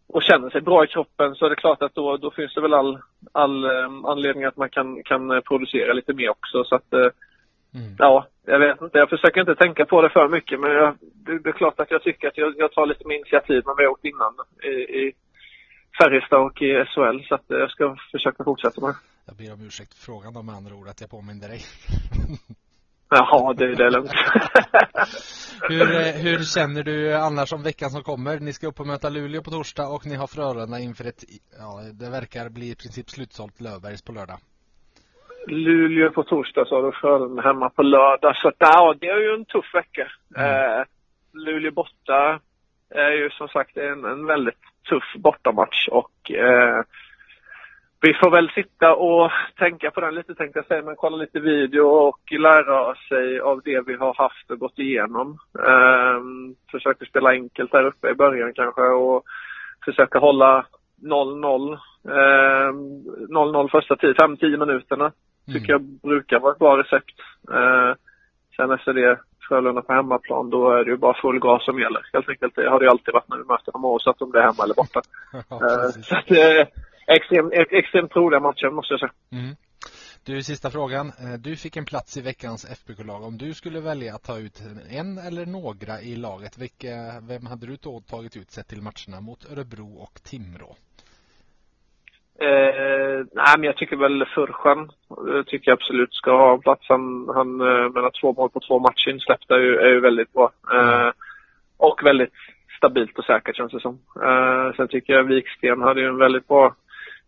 och 0.08 0.22
känner 0.22 0.50
sig 0.50 0.60
bra 0.60 0.84
i 0.84 0.86
kroppen 0.86 1.34
så 1.34 1.46
är 1.46 1.50
det 1.50 1.56
klart 1.56 1.82
att 1.82 1.94
då, 1.94 2.16
då 2.16 2.30
finns 2.30 2.54
det 2.54 2.60
väl 2.60 2.74
all, 2.74 2.98
all 3.32 3.64
um, 3.64 4.04
anledning 4.04 4.44
att 4.44 4.56
man 4.56 4.68
kan, 4.68 5.02
kan 5.02 5.42
producera 5.48 5.92
lite 5.92 6.12
mer 6.12 6.30
också. 6.30 6.64
Så 6.64 6.74
att, 6.74 6.92
uh, 6.94 7.00
mm. 7.74 7.96
ja, 7.98 8.26
jag 8.46 8.58
vet 8.58 8.82
inte. 8.82 8.98
Jag 8.98 9.08
försöker 9.10 9.40
inte 9.40 9.54
tänka 9.54 9.84
på 9.84 10.02
det 10.02 10.10
för 10.10 10.28
mycket 10.28 10.60
men 10.60 10.70
jag, 10.70 10.94
det, 11.00 11.38
det, 11.38 11.48
är 11.48 11.52
klart 11.52 11.80
att 11.80 11.90
jag 11.90 12.02
tycker 12.02 12.28
att 12.28 12.38
jag, 12.38 12.54
jag 12.56 12.72
tar 12.72 12.86
lite 12.86 13.08
mer 13.08 13.16
initiativ 13.16 13.56
än 13.56 13.62
vad 13.64 13.78
jag 13.78 13.84
gjort 13.84 14.04
innan 14.04 14.34
i, 14.62 14.68
i, 15.00 15.12
Färjestad 15.98 16.40
och 16.46 16.62
i 16.62 16.84
SHL 16.84 17.28
så 17.28 17.34
att 17.34 17.44
jag 17.46 17.70
ska 17.70 17.96
försöka 18.12 18.44
fortsätta 18.44 18.80
med. 18.80 18.94
Jag 19.26 19.36
ber 19.36 19.52
om 19.52 19.66
ursäkt 19.66 19.94
för 19.94 20.04
frågan 20.04 20.34
då 20.34 20.42
med 20.42 20.54
andra 20.54 20.74
ord 20.74 20.88
att 20.88 21.00
jag 21.00 21.10
påminner 21.10 21.48
dig. 21.48 21.60
Jaha, 23.14 23.54
det, 23.54 23.74
det 23.74 23.84
är 23.84 23.90
lugnt. 23.90 24.12
hur, 25.70 25.82
eh, 26.00 26.12
hur 26.26 26.38
känner 26.54 26.82
du 26.82 27.14
annars 27.14 27.52
om 27.52 27.62
veckan 27.62 27.90
som 27.90 28.02
kommer? 28.02 28.40
Ni 28.40 28.52
ska 28.52 28.66
upp 28.66 28.80
och 28.80 28.86
möta 28.86 29.08
Luleå 29.08 29.42
på 29.42 29.50
torsdag 29.50 29.86
och 29.94 30.06
ni 30.06 30.16
har 30.16 30.26
Frölunda 30.26 30.78
inför 30.78 31.04
ett, 31.04 31.22
ja, 31.58 31.80
det 32.00 32.10
verkar 32.10 32.48
bli 32.48 32.66
i 32.70 32.76
princip 32.82 33.10
slutsålt 33.10 33.60
Löfbergs 33.60 34.02
på 34.02 34.12
lördag. 34.12 34.38
Luleå 35.46 36.10
på 36.10 36.22
torsdag 36.22 36.64
så 36.64 36.74
har 36.76 36.82
du 36.82 36.92
Frölunda 36.92 37.42
hemma 37.42 37.70
på 37.70 37.82
lördag. 37.82 38.36
Så 38.36 38.48
att, 38.48 38.54
ja, 38.58 38.94
det 39.00 39.06
är 39.06 39.20
ju 39.20 39.34
en 39.34 39.44
tuff 39.44 39.74
vecka. 39.74 40.06
Mm. 40.36 40.50
Eh, 40.50 40.84
Luleå 41.32 41.72
borta 41.72 42.40
är 42.90 43.12
ju 43.12 43.30
som 43.30 43.48
sagt 43.48 43.76
en, 43.76 44.04
en 44.04 44.26
väldigt 44.26 44.64
tuff 44.88 45.14
bortamatch 45.16 45.88
och 45.88 46.30
eh, 46.30 46.82
vi 48.04 48.14
får 48.14 48.30
väl 48.30 48.50
sitta 48.50 48.94
och 48.94 49.30
tänka 49.58 49.90
på 49.90 50.00
den 50.00 50.14
lite 50.14 50.34
tänkte 50.34 50.58
jag 50.58 50.66
säga, 50.66 50.82
men 50.82 50.96
kolla 50.96 51.16
lite 51.16 51.40
video 51.40 51.82
och 51.82 52.32
lära 52.32 52.94
sig 53.08 53.40
av 53.40 53.60
det 53.64 53.80
vi 53.86 53.94
har 53.94 54.14
haft 54.14 54.50
och 54.50 54.58
gått 54.58 54.78
igenom. 54.78 55.38
Eh, 55.58 56.20
försöka 56.70 57.04
spela 57.04 57.30
enkelt 57.30 57.72
där 57.72 57.84
uppe 57.84 58.10
i 58.10 58.14
början 58.14 58.52
kanske 58.54 58.82
och 58.82 59.24
försöka 59.84 60.18
hålla 60.18 60.66
0-0. 61.02 61.72
Eh, 62.08 62.72
0-0 63.28 63.70
första 63.70 63.94
5-10 63.94 64.56
minuterna. 64.56 65.12
Tycker 65.46 65.72
mm. 65.72 65.98
jag 66.00 66.10
brukar 66.10 66.40
vara 66.40 66.52
ett 66.52 66.58
bra 66.58 66.78
recept. 66.78 67.18
Eh, 67.52 67.94
sen 68.56 68.70
efter 68.70 68.92
det 68.92 69.18
Frölunda 69.52 69.82
på 69.82 69.92
hemmaplan, 69.92 70.50
då 70.50 70.70
är 70.70 70.84
det 70.84 70.90
ju 70.90 70.96
bara 70.96 71.20
full 71.22 71.38
gas 71.38 71.64
som 71.64 71.78
gäller. 71.78 72.02
Helt 72.12 72.28
enkelt. 72.28 72.54
Det 72.54 72.70
har 72.70 72.78
det 72.78 72.84
ju 72.84 72.90
alltid 72.90 73.14
varit 73.14 73.28
när 73.28 73.36
vi 73.36 73.44
möter 73.44 73.72
dem 73.72 73.84
oavsett 73.84 74.22
om 74.22 74.32
det 74.32 74.38
är 74.38 74.42
hemma 74.42 74.64
eller 74.64 74.74
borta. 74.74 75.00
ja, 75.48 75.56
eh, 75.66 75.90
så 75.90 76.16
att, 76.16 76.30
eh, 76.30 76.66
extremt, 77.16 77.52
extremt 77.52 78.16
roliga 78.16 78.40
matcher 78.40 78.70
måste 78.70 78.92
jag 78.92 79.00
säga. 79.00 79.12
Mm. 79.32 79.56
Du, 80.24 80.42
sista 80.42 80.70
frågan. 80.70 81.06
Eh, 81.06 81.38
du 81.38 81.56
fick 81.56 81.76
en 81.76 81.84
plats 81.84 82.16
i 82.16 82.20
veckans 82.20 82.64
FBK-lag. 82.64 83.22
Om 83.22 83.38
du 83.38 83.54
skulle 83.54 83.80
välja 83.80 84.14
att 84.14 84.22
ta 84.22 84.38
ut 84.38 84.62
en 84.90 85.18
eller 85.18 85.46
några 85.46 86.00
i 86.00 86.16
laget, 86.16 86.58
vilka, 86.58 87.20
vem 87.20 87.46
hade 87.46 87.66
du 87.66 87.76
då 87.76 88.00
tagit 88.00 88.36
ut 88.36 88.50
sett 88.50 88.68
till 88.68 88.82
matcherna 88.82 89.20
mot 89.20 89.52
Örebro 89.52 89.96
och 89.96 90.22
Timrå? 90.22 90.76
Eh, 92.40 93.26
nej, 93.32 93.54
men 93.58 93.62
jag 93.62 93.76
tycker 93.76 93.96
väl 93.96 94.24
Furchen 94.24 94.90
tycker 95.46 95.70
jag 95.70 95.76
absolut 95.76 96.14
ska 96.14 96.30
ha 96.30 96.58
plats. 96.58 96.86
Han, 96.88 97.60
eh, 97.60 97.88
menar 97.90 98.20
två 98.20 98.32
mål 98.32 98.50
på 98.50 98.60
två 98.60 98.78
matcher 98.78 99.10
insläppta 99.10 99.54
är 99.54 99.60
ju, 99.60 99.76
är 99.76 99.88
ju 99.88 100.00
väldigt 100.00 100.32
bra. 100.32 100.52
Eh, 100.72 101.10
och 101.76 102.00
väldigt 102.04 102.32
stabilt 102.76 103.18
och 103.18 103.24
säkert 103.24 103.56
känns 103.56 103.72
det 103.72 103.80
som. 103.80 103.98
Eh, 104.22 104.76
sen 104.76 104.88
tycker 104.88 105.12
jag 105.12 105.24
Viksten 105.24 105.82
hade 105.82 106.00
ju 106.00 106.06
en 106.06 106.18
väldigt 106.18 106.48
bra 106.48 106.74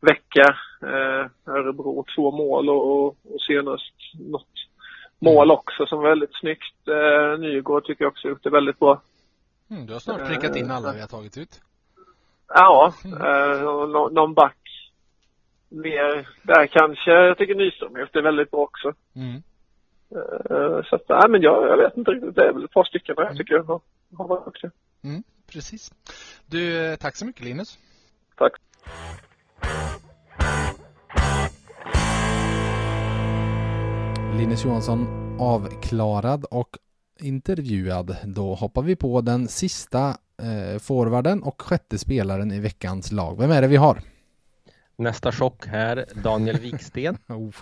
vecka. 0.00 0.56
Eh, 0.82 1.52
Örebro 1.54 2.04
två 2.16 2.30
mål 2.30 2.70
och, 2.70 2.92
och, 2.92 3.06
och 3.06 3.40
senast 3.46 3.92
något 4.30 4.48
mål 5.18 5.50
också 5.50 5.86
som 5.86 5.98
var 5.98 6.08
väldigt 6.08 6.34
snyggt. 6.40 6.88
Eh, 6.88 7.38
Nygård 7.38 7.84
tycker 7.84 8.04
jag 8.04 8.10
också 8.10 8.28
gjort 8.28 8.42
det 8.42 8.50
väldigt 8.50 8.78
bra. 8.78 9.02
Mm, 9.70 9.86
du 9.86 9.92
har 9.92 10.00
snart 10.00 10.28
prickat 10.28 10.56
in 10.56 10.70
alla 10.70 10.92
vi 10.92 11.00
har 11.00 11.08
tagit 11.08 11.38
ut. 11.38 11.60
Ja, 12.48 12.92
mm. 13.04 13.22
eh, 13.22 13.62
någon 14.10 14.34
back 14.34 14.63
mer 15.74 16.28
där 16.42 16.66
kanske. 16.66 17.10
Jag 17.10 17.38
tycker 17.38 17.54
Nyström 17.54 17.96
är 17.96 18.22
väldigt 18.22 18.50
bra 18.50 18.60
också. 18.60 18.92
Mm. 19.16 19.42
Uh, 20.50 20.82
så 20.82 20.96
att, 20.96 21.08
nej 21.08 21.28
men 21.28 21.42
jag, 21.42 21.68
jag 21.68 21.76
vet 21.76 21.96
inte 21.96 22.10
riktigt. 22.10 22.34
Det 22.34 22.48
är 22.48 22.52
väl 22.52 22.64
ett 22.64 22.70
par 22.70 22.84
stycken 22.84 23.14
där 23.14 23.22
jag 23.22 23.30
mm. 23.30 23.38
tycker 23.38 23.58
har, 23.58 23.80
har 24.18 24.28
varit 24.28 24.44
duktiga. 24.44 24.70
Mm, 25.04 25.22
precis. 25.52 25.92
Du, 26.46 26.86
eh, 26.86 26.96
tack 26.96 27.16
så 27.16 27.26
mycket 27.26 27.44
Linus. 27.44 27.78
Tack. 28.36 28.52
Linus 34.38 34.64
Johansson 34.64 35.06
avklarad 35.40 36.44
och 36.50 36.78
intervjuad. 37.20 38.16
Då 38.24 38.54
hoppar 38.54 38.82
vi 38.82 38.96
på 38.96 39.20
den 39.20 39.48
sista 39.48 40.08
eh, 40.42 40.78
forwarden 40.80 41.42
och 41.42 41.62
sjätte 41.62 41.98
spelaren 41.98 42.52
i 42.52 42.60
veckans 42.60 43.12
lag. 43.12 43.38
Vem 43.38 43.50
är 43.50 43.62
det 43.62 43.68
vi 43.68 43.76
har? 43.76 43.98
Nästa 44.96 45.32
chock 45.32 45.66
här, 45.66 46.04
Daniel 46.14 46.58
Wiksten. 46.58 47.18
oh. 47.28 47.54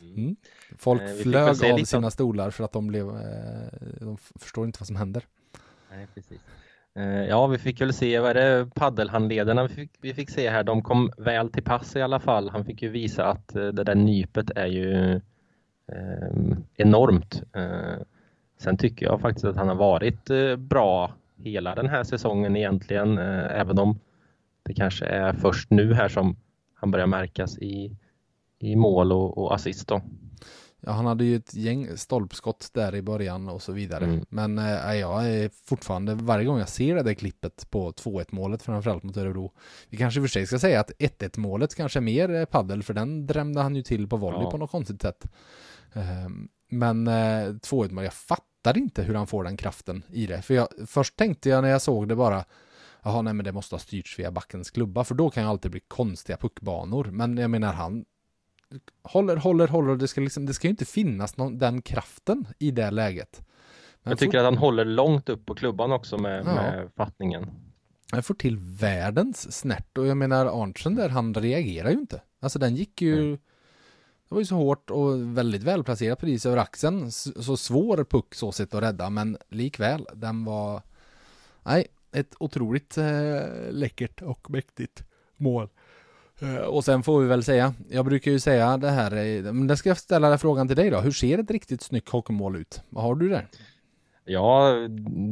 mm. 0.00 0.36
Folk 0.78 1.02
eh, 1.02 1.08
flög 1.08 1.72
av 1.72 1.84
sina 1.84 2.10
stolar 2.10 2.50
för 2.50 2.64
att 2.64 2.72
de 2.72 2.86
blev, 2.86 3.08
eh, 3.08 3.68
de 4.00 4.16
förstår 4.40 4.66
inte 4.66 4.80
vad 4.80 4.86
som 4.86 4.96
händer. 4.96 5.24
Nej, 5.90 6.06
precis. 6.14 6.40
Eh, 6.96 7.24
ja, 7.24 7.46
vi 7.46 7.58
fick 7.58 7.80
väl 7.80 7.92
se, 7.92 8.18
vad 8.18 8.30
är 8.30 8.34
det, 8.34 8.70
paddelhandledarna 8.74 9.62
vi 9.62 9.74
fick, 9.74 9.90
vi 10.00 10.14
fick 10.14 10.30
se 10.30 10.50
här, 10.50 10.64
de 10.64 10.82
kom 10.82 11.10
väl 11.16 11.50
till 11.50 11.62
pass 11.62 11.96
i 11.96 12.02
alla 12.02 12.20
fall. 12.20 12.50
Han 12.50 12.64
fick 12.64 12.82
ju 12.82 12.88
visa 12.88 13.24
att 13.24 13.56
eh, 13.56 13.66
det 13.66 13.84
där 13.84 13.94
nypet 13.94 14.50
är 14.56 14.66
ju 14.66 15.14
eh, 15.92 16.56
enormt. 16.76 17.42
Eh, 17.52 18.02
sen 18.58 18.76
tycker 18.76 19.06
jag 19.06 19.20
faktiskt 19.20 19.44
att 19.44 19.56
han 19.56 19.68
har 19.68 19.74
varit 19.74 20.30
eh, 20.30 20.56
bra 20.56 21.12
hela 21.36 21.74
den 21.74 21.88
här 21.88 22.04
säsongen 22.04 22.56
egentligen, 22.56 23.18
eh, 23.18 23.60
även 23.60 23.78
om 23.78 24.00
det 24.64 24.74
kanske 24.74 25.06
är 25.06 25.32
först 25.32 25.70
nu 25.70 25.94
här 25.94 26.08
som 26.08 26.36
han 26.74 26.90
börjar 26.90 27.06
märkas 27.06 27.58
i, 27.58 27.96
i 28.58 28.76
mål 28.76 29.12
och, 29.12 29.38
och 29.38 29.54
assist 29.54 29.88
då. 29.88 30.02
Ja, 30.86 30.92
han 30.92 31.06
hade 31.06 31.24
ju 31.24 31.36
ett 31.36 31.54
gäng 31.54 31.96
stolpskott 31.96 32.70
där 32.72 32.94
i 32.94 33.02
början 33.02 33.48
och 33.48 33.62
så 33.62 33.72
vidare. 33.72 34.04
Mm. 34.04 34.24
Men 34.28 34.58
äh, 34.58 34.94
jag 34.94 35.28
är 35.28 35.50
fortfarande, 35.64 36.14
varje 36.14 36.44
gång 36.44 36.58
jag 36.58 36.68
ser 36.68 36.94
det 36.94 37.02
där 37.02 37.14
klippet 37.14 37.70
på 37.70 37.92
2-1 37.92 38.26
målet 38.30 38.62
framförallt 38.62 39.02
mot 39.02 39.16
Örebro. 39.16 39.52
Vi 39.88 39.96
kanske 39.96 40.20
för 40.20 40.28
sig 40.28 40.46
ska 40.46 40.58
säga 40.58 40.80
att 40.80 40.90
1-1 40.90 41.38
målet 41.38 41.74
kanske 41.74 41.98
är 41.98 42.00
mer 42.00 42.34
eh, 42.34 42.44
paddel 42.44 42.82
för 42.82 42.94
den 42.94 43.26
drämde 43.26 43.60
han 43.60 43.76
ju 43.76 43.82
till 43.82 44.08
på 44.08 44.16
volley 44.16 44.42
Ja. 44.42 44.50
på 44.50 44.56
något 44.56 44.70
konstigt 44.70 45.02
sätt. 45.02 45.26
Ehm, 45.92 46.48
men 46.70 47.06
äh, 47.06 47.10
2-1 47.10 47.92
mål, 47.92 48.04
jag 48.04 48.14
fattar 48.14 48.78
inte 48.78 49.02
hur 49.02 49.14
han 49.14 49.26
får 49.26 49.44
den 49.44 49.56
kraften 49.56 50.02
i 50.08 50.26
det. 50.26 50.42
För 50.42 50.54
jag, 50.54 50.68
först 50.86 51.16
tänkte 51.16 51.48
jag 51.48 51.62
när 51.62 51.70
jag 51.70 51.82
såg 51.82 52.08
det 52.08 52.16
bara, 52.16 52.44
jaha 53.04 53.22
nej 53.22 53.34
men 53.34 53.44
det 53.44 53.52
måste 53.52 53.74
ha 53.74 53.80
styrts 53.80 54.18
via 54.18 54.30
backens 54.30 54.70
klubba 54.70 55.04
för 55.04 55.14
då 55.14 55.30
kan 55.30 55.42
ju 55.42 55.48
alltid 55.48 55.70
bli 55.70 55.80
konstiga 55.80 56.36
puckbanor. 56.36 57.04
Men 57.12 57.36
jag 57.36 57.50
menar 57.50 57.72
han 57.72 58.04
håller, 59.02 59.36
håller, 59.36 59.68
håller. 59.68 59.96
Det 59.96 60.08
ska, 60.08 60.20
liksom, 60.20 60.46
det 60.46 60.54
ska 60.54 60.66
ju 60.66 60.70
inte 60.70 60.84
finnas 60.84 61.36
någon, 61.36 61.58
den 61.58 61.82
kraften 61.82 62.46
i 62.58 62.70
det 62.70 62.90
läget. 62.90 63.42
Men 64.02 64.10
Jag 64.10 64.18
tycker 64.18 64.38
att 64.38 64.44
han 64.44 64.56
håller 64.58 64.84
långt 64.84 65.28
upp 65.28 65.46
på 65.46 65.54
klubban 65.54 65.92
också 65.92 66.18
med, 66.18 66.40
Ja. 66.46 66.54
med 66.54 66.90
fattningen. 66.96 67.46
Han 68.10 68.22
får 68.22 68.34
till 68.34 68.56
världens 68.58 69.52
snärt 69.58 69.98
och 69.98 70.06
jag 70.06 70.16
menar 70.16 70.62
Arntzen 70.62 70.94
där, 70.94 71.08
han 71.08 71.34
reagerar 71.34 71.90
ju 71.90 71.96
inte. 71.98 72.22
Alltså 72.40 72.58
den 72.58 72.76
gick 72.76 73.02
ju, 73.02 73.30
det 73.32 74.34
var 74.34 74.38
ju 74.38 74.44
så 74.46 74.54
hårt 74.54 74.90
och 74.90 75.36
väldigt 75.38 75.62
välplacerat 75.62 76.20
precis 76.20 76.46
över 76.46 76.56
axeln. 76.56 77.12
Så 77.12 77.56
svår 77.56 78.04
puck 78.04 78.34
så 78.34 78.52
sett 78.52 78.74
att 78.74 78.82
rädda, 78.82 79.10
men 79.10 79.36
likväl, 79.48 80.06
den 80.14 80.44
var, 80.44 80.82
nej, 81.62 81.86
ett 82.14 82.34
otroligt 82.38 82.98
eh, 82.98 83.04
läckert 83.70 84.22
och 84.22 84.50
mäktigt 84.50 85.04
mål. 85.36 85.68
Eh, 86.40 86.56
och 86.56 86.84
sen 86.84 87.02
får 87.02 87.20
vi 87.20 87.26
väl 87.26 87.44
säga, 87.44 87.74
jag 87.90 88.04
brukar 88.04 88.30
ju 88.30 88.38
säga 88.40 88.76
det 88.76 88.90
här, 88.90 89.12
eh, 89.16 89.52
men 89.52 89.66
det 89.66 89.76
ska 89.76 89.88
jag 89.88 89.98
ställa 89.98 90.38
frågan 90.38 90.68
till 90.68 90.76
dig 90.76 90.90
då. 90.90 91.00
Hur 91.00 91.10
ser 91.10 91.38
ett 91.38 91.50
riktigt 91.50 91.82
snyggt 91.82 92.08
hockeymål 92.08 92.56
ut? 92.56 92.82
Vad 92.88 93.04
har 93.04 93.14
du 93.14 93.28
där? 93.28 93.48
Ja, 94.24 94.74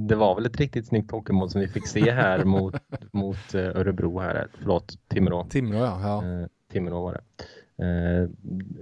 det 0.09 0.14
var 0.14 0.35
väl 0.35 0.47
ett 0.47 0.57
riktigt 0.57 0.87
snyggt 0.87 1.11
hockeymål 1.11 1.51
som 1.51 1.61
vi 1.61 1.68
fick 1.68 1.87
se 1.88 2.11
här 2.11 2.45
mot, 2.45 2.75
mot 3.12 3.55
eh, 3.55 3.61
Örebro 3.61 4.18
här, 4.18 4.49
förlåt, 4.59 4.99
Timrå. 5.09 5.45
Timrå 5.45 5.79
ja, 5.79 6.01
ja. 6.03 6.25
Eh, 6.25 6.47
Timrå 6.73 7.03
var 7.03 7.12
det. 7.12 7.45
Eh, 7.83 8.29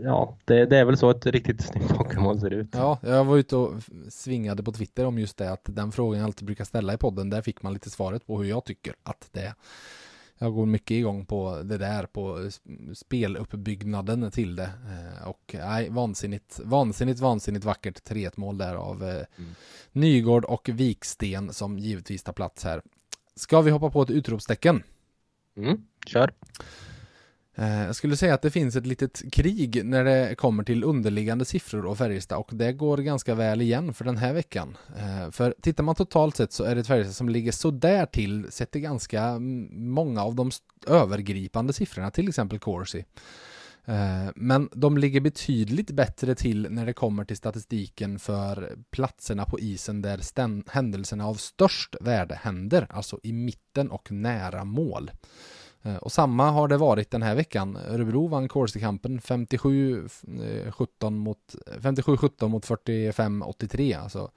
ja, 0.02 0.36
det, 0.44 0.66
det 0.66 0.78
är 0.78 0.84
väl 0.84 0.96
så 0.96 1.10
ett 1.10 1.26
riktigt 1.26 1.60
snyggt 1.62 1.90
hockeymål 1.90 2.40
ser 2.40 2.50
ut. 2.50 2.68
Ja, 2.72 2.98
jag 3.02 3.24
var 3.24 3.36
ute 3.36 3.56
och 3.56 3.72
svingade 4.08 4.62
på 4.62 4.72
Twitter 4.72 5.06
om 5.06 5.18
just 5.18 5.36
det, 5.36 5.52
att 5.52 5.64
den 5.64 5.92
frågan 5.92 6.18
jag 6.20 6.26
alltid 6.26 6.46
brukar 6.46 6.64
ställa 6.64 6.94
i 6.94 6.96
podden, 6.96 7.30
där 7.30 7.42
fick 7.42 7.62
man 7.62 7.72
lite 7.72 7.90
svaret 7.90 8.26
på 8.26 8.38
hur 8.42 8.48
jag 8.50 8.64
tycker 8.64 8.94
att 9.02 9.28
det 9.32 9.40
är. 9.40 9.54
Jag 10.42 10.54
går 10.54 10.66
mycket 10.66 10.90
igång 10.90 11.26
på 11.26 11.62
det 11.62 11.78
där, 11.78 12.06
på 12.06 12.50
speluppbyggnaden 12.94 14.30
till 14.30 14.56
det. 14.56 14.70
Eh, 15.20 15.28
Och 15.28 15.54
nej, 15.58 15.88
vansinnigt, 15.90 16.60
vansinnigt, 16.64 17.20
vansinnigt 17.20 17.64
vackert 17.64 18.10
3-1 18.10 18.32
mål 18.36 18.58
där 18.58 18.74
av 18.74 19.02
eh, 19.04 19.24
Mm. 19.38 19.50
Nygård 19.92 20.44
och 20.44 20.68
Viksten 20.68 21.52
som 21.52 21.78
givetvis 21.78 22.22
tar 22.22 22.32
plats 22.32 22.64
här. 22.64 22.82
Ska 23.36 23.60
vi 23.60 23.70
hoppa 23.70 23.90
på 23.90 24.02
ett 24.02 24.10
utropstecken? 24.10 24.82
Mm, 25.56 25.84
kör. 26.06 26.32
Eh, 27.54 27.84
jag 27.84 27.96
skulle 27.96 28.16
säga 28.16 28.34
att 28.34 28.42
det 28.42 28.50
finns 28.50 28.76
ett 28.76 28.86
litet 28.86 29.32
krig 29.32 29.84
när 29.84 30.04
det 30.04 30.34
kommer 30.34 30.64
till 30.64 30.84
underliggande 30.84 31.44
siffror 31.44 31.86
och 31.86 31.98
Färjestad 31.98 32.38
och 32.38 32.50
det 32.52 32.72
går 32.72 32.98
ganska 32.98 33.34
väl 33.34 33.62
igen 33.62 33.94
för 33.94 34.04
den 34.04 34.16
här 34.16 34.32
veckan. 34.32 34.76
Eh, 34.96 35.30
för 35.30 35.54
tittar 35.62 35.84
man 35.84 35.94
totalt 35.94 36.36
sett 36.36 36.52
så 36.52 36.64
är 36.64 36.74
det 36.74 36.80
ett 36.80 36.86
Färjestad 36.86 37.14
som 37.14 37.28
ligger 37.28 37.52
sådär 37.52 38.06
till 38.06 38.46
sett 38.50 38.70
till 38.70 38.80
ganska 38.80 39.38
många 39.70 40.22
av 40.22 40.34
de 40.34 40.50
övergripande 40.86 41.72
siffrorna, 41.72 42.10
till 42.10 42.28
exempel 42.28 42.58
Corsi. 42.58 43.04
Eh, 43.84 44.30
men 44.34 44.68
de 44.72 44.98
ligger 44.98 45.20
betydligt 45.20 45.90
bättre 45.90 46.34
till 46.34 46.66
när 46.70 46.86
det 46.86 46.92
kommer 46.92 47.24
till 47.24 47.36
statistiken 47.36 48.18
för 48.18 48.76
platserna 48.90 49.44
på 49.44 49.60
isen 49.60 50.02
där 50.02 50.70
händelserna 50.70 51.26
av 51.26 51.34
störst 51.34 51.96
värde 52.00 52.34
händer, 52.42 52.86
alltså 52.90 53.20
i 53.22 53.32
mitten 53.32 53.90
och 53.90 54.12
nära 54.12 54.64
mål. 54.64 55.10
Eh, 55.82 55.96
och 55.96 56.12
samma 56.12 56.50
har 56.50 56.68
det 56.68 56.76
varit 56.76 57.10
den 57.10 57.22
här 57.22 57.34
veckan. 57.34 57.76
Örebro 57.76 58.26
vann 58.26 58.48
Corsi-kampen 58.48 59.20
57-17 59.20 60.08
eh, 61.02 61.10
mot 61.10 61.54
57-17 61.80 62.48
mot 62.48 62.66
45-83. 62.66 64.02
Alltså, 64.02 64.30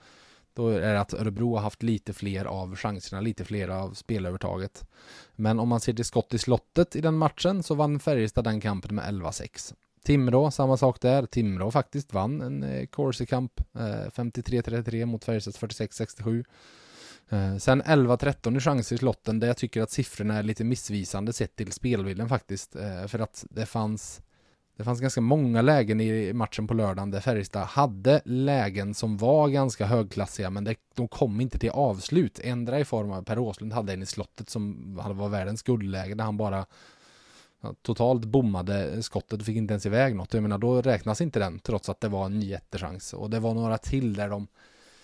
då 0.54 0.70
är 0.70 0.94
det 0.94 1.00
att 1.00 1.14
Örebro 1.14 1.56
har 1.56 1.62
haft 1.62 1.84
lite 1.84 2.14
fler 2.14 2.46
av 2.46 2.76
chanserna, 2.76 3.22
lite 3.22 3.46
fler 3.46 3.68
av 3.68 3.94
spelövertaget. 3.94 4.90
Men 5.36 5.60
om 5.60 5.70
man 5.70 5.80
ser 5.80 5.94
till 5.94 6.06
skott 6.06 6.34
i 6.34 6.38
slottet 6.38 6.96
i 6.96 7.02
den 7.02 7.18
matchen 7.18 7.64
så 7.64 7.76
vann 7.76 8.00
Färjestad 8.00 8.44
den 8.44 8.62
kampen 8.62 8.96
med 8.96 9.06
11-6. 9.06 9.74
Timrå, 10.04 10.52
samma 10.52 10.78
sak 10.78 11.02
där. 11.02 11.26
Timrå 11.26 11.72
faktiskt 11.72 12.14
vann 12.14 12.42
en 12.42 12.64
eh, 12.64 12.86
Corsi-kamp 12.86 13.62
53-33 13.74 15.06
mot 15.06 15.24
Färjestads 15.24 15.60
46-67. 15.60 16.44
Eh, 17.34 17.58
sen 17.58 17.84
11-13 17.84 18.58
i 18.58 18.60
chanser 18.60 18.96
i 18.96 19.00
slotten 19.00 19.40
där 19.40 19.48
jag 19.48 19.58
tycker 19.58 19.82
att 19.82 19.92
siffrorna 19.92 20.38
är 20.38 20.44
lite 20.44 20.64
missvisande 20.64 21.34
sett 21.34 21.56
till 21.56 21.72
spelbilden 21.72 22.30
faktiskt. 22.30 22.76
Eh, 22.76 23.08
för 23.08 23.20
att 23.20 23.46
det 23.50 23.66
fanns 23.66 24.22
det 24.78 24.84
fanns 24.84 25.00
ganska 25.02 25.22
många 25.22 25.62
lägen 25.62 26.02
i 26.02 26.34
matchen 26.34 26.68
på 26.68 26.74
lördagen 26.74 27.12
där 27.12 27.20
Färjestad 27.20 27.68
hade 27.68 28.22
lägen 28.26 28.94
som 28.94 29.18
var 29.18 29.48
ganska 29.48 29.86
högklassiga 29.86 30.50
men 30.50 30.64
det, 30.64 30.76
de 30.96 31.08
kom 31.08 31.42
inte 31.42 31.60
till 31.60 31.70
avslut. 31.70 32.40
Ändra 32.44 32.80
i 32.80 32.86
form 32.86 33.12
av 33.12 33.24
Per 33.24 33.40
Åslund 33.40 33.74
hade 33.74 33.94
en 33.94 34.02
i 34.04 34.06
slottet 34.06 34.50
som 34.50 34.96
var 34.96 35.30
världens 35.30 35.64
guldläge 35.64 36.16
där 36.16 36.24
han 36.24 36.38
bara 36.38 36.66
totalt 37.82 38.26
bommade 38.26 39.04
skottet 39.04 39.40
och 39.40 39.46
fick 39.46 39.58
inte 39.58 39.74
ens 39.74 39.86
iväg 39.86 40.16
något. 40.16 40.34
Jag 40.34 40.44
menar 40.44 40.58
då 40.58 40.82
räknas 40.82 41.22
inte 41.22 41.40
den 41.40 41.60
trots 41.60 41.90
att 41.90 42.02
det 42.02 42.08
var 42.08 42.26
en 42.26 42.42
jättechans. 42.42 43.14
Och 43.14 43.30
det 43.30 43.40
var 43.40 43.54
några 43.54 43.78
till 43.78 44.14
där 44.14 44.30
de 44.30 44.48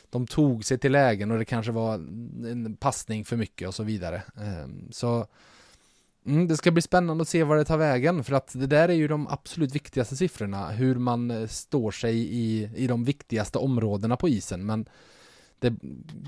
de 0.09 0.27
tog 0.27 0.65
sig 0.65 0.77
till 0.77 0.91
lägen 0.91 1.31
och 1.31 1.37
det 1.37 1.45
kanske 1.45 1.71
var 1.71 1.93
en 1.93 2.77
passning 2.79 3.25
för 3.25 3.37
mycket 3.37 3.67
och 3.67 3.75
så 3.75 3.83
vidare. 3.83 4.23
Ehm, 4.37 4.91
så 4.91 5.27
mm, 6.25 6.47
det 6.47 6.57
ska 6.57 6.71
bli 6.71 6.81
spännande 6.81 7.21
att 7.21 7.27
se 7.27 7.43
var 7.43 7.55
det 7.55 7.65
tar 7.65 7.77
vägen 7.77 8.23
för 8.23 8.33
att 8.33 8.53
det 8.53 8.67
där 8.67 8.89
är 8.89 8.93
ju 8.93 9.07
de 9.07 9.27
absolut 9.27 9.75
viktigaste 9.75 10.15
siffrorna. 10.15 10.69
Hur 10.69 10.95
man 10.95 11.31
eh, 11.31 11.47
står 11.47 11.91
sig 11.91 12.17
i, 12.17 12.69
i 12.75 12.87
de 12.87 13.03
viktigaste 13.03 13.57
områdena 13.57 14.17
på 14.17 14.29
isen. 14.29 14.65
Men 14.65 14.85
det 15.59 15.73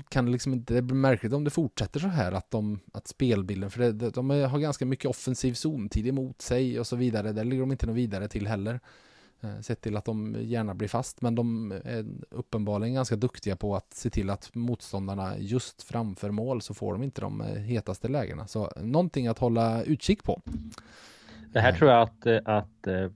kan 0.08 0.32
liksom 0.32 0.52
inte, 0.52 0.74
det 0.74 0.82
blir 0.82 0.96
märkligt 0.96 1.32
om 1.32 1.44
det 1.44 1.50
fortsätter 1.50 2.00
så 2.00 2.08
här 2.08 2.32
att 2.32 2.50
de, 2.50 2.80
att 2.92 3.08
spelbilden, 3.08 3.70
för 3.70 3.80
det, 3.80 3.92
det, 3.92 4.10
de 4.10 4.30
har 4.30 4.58
ganska 4.58 4.86
mycket 4.86 5.10
offensiv 5.10 5.54
zontid 5.54 6.06
emot 6.06 6.42
sig 6.42 6.80
och 6.80 6.86
så 6.86 6.96
vidare. 6.96 7.32
Där 7.32 7.44
ligger 7.44 7.60
de 7.60 7.72
inte 7.72 7.86
något 7.86 7.96
vidare 7.96 8.28
till 8.28 8.46
heller. 8.46 8.80
Eh, 9.42 9.60
Sett 9.60 9.80
till 9.80 9.96
att 9.96 10.04
de 10.04 10.36
gärna 10.40 10.74
blir 10.74 10.88
fast, 10.88 11.22
men 11.22 11.34
de 11.34 11.72
är 11.84 12.06
uppenbarligen 12.30 12.94
ganska 12.94 13.16
duktiga 13.16 13.56
på 13.56 13.76
att 13.76 13.94
se 13.94 14.10
till 14.10 14.30
att 14.30 14.54
motståndarna 14.54 15.38
just 15.38 15.82
framför 15.82 16.30
mål 16.30 16.62
så 16.62 16.74
får 16.74 16.92
de 16.92 17.02
inte 17.02 17.20
de 17.20 17.40
eh, 17.40 17.46
hetaste 17.46 18.08
lägena. 18.08 18.46
Så 18.46 18.70
någonting 18.76 19.26
att 19.26 19.38
hålla 19.38 19.82
utkik 19.82 20.22
på. 20.22 20.42
Det 21.52 21.60
här 21.60 21.72
tror 21.72 21.90
jag 21.90 22.02
att, 22.02 22.26
eh, 22.26 22.38
att 22.44 22.86
eh, 22.86 23.10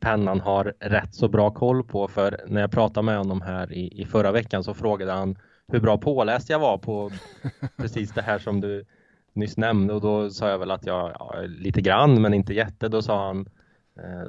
Pennan 0.00 0.40
har 0.40 0.74
rätt 0.80 1.14
så 1.14 1.28
bra 1.28 1.50
koll 1.50 1.84
på 1.84 2.08
för 2.08 2.40
när 2.48 2.60
jag 2.60 2.70
pratade 2.70 3.04
med 3.04 3.18
honom 3.18 3.40
här 3.40 3.72
i, 3.72 4.02
i 4.02 4.04
förra 4.06 4.32
veckan 4.32 4.64
så 4.64 4.74
frågade 4.74 5.12
han 5.12 5.38
hur 5.68 5.80
bra 5.80 5.98
påläst 5.98 6.50
jag 6.50 6.58
var 6.58 6.78
på 6.78 7.10
precis 7.76 8.12
det 8.12 8.22
här 8.22 8.38
som 8.38 8.60
du 8.60 8.84
nyss 9.32 9.56
nämnde 9.56 9.94
och 9.94 10.00
då 10.00 10.30
sa 10.30 10.48
jag 10.48 10.58
väl 10.58 10.70
att 10.70 10.86
jag 10.86 11.10
ja, 11.18 11.34
lite 11.46 11.80
grann 11.80 12.22
men 12.22 12.34
inte 12.34 12.54
jätte. 12.54 12.88
Då 12.88 13.02
sa 13.02 13.26
han 13.26 13.40
eh, 13.40 13.52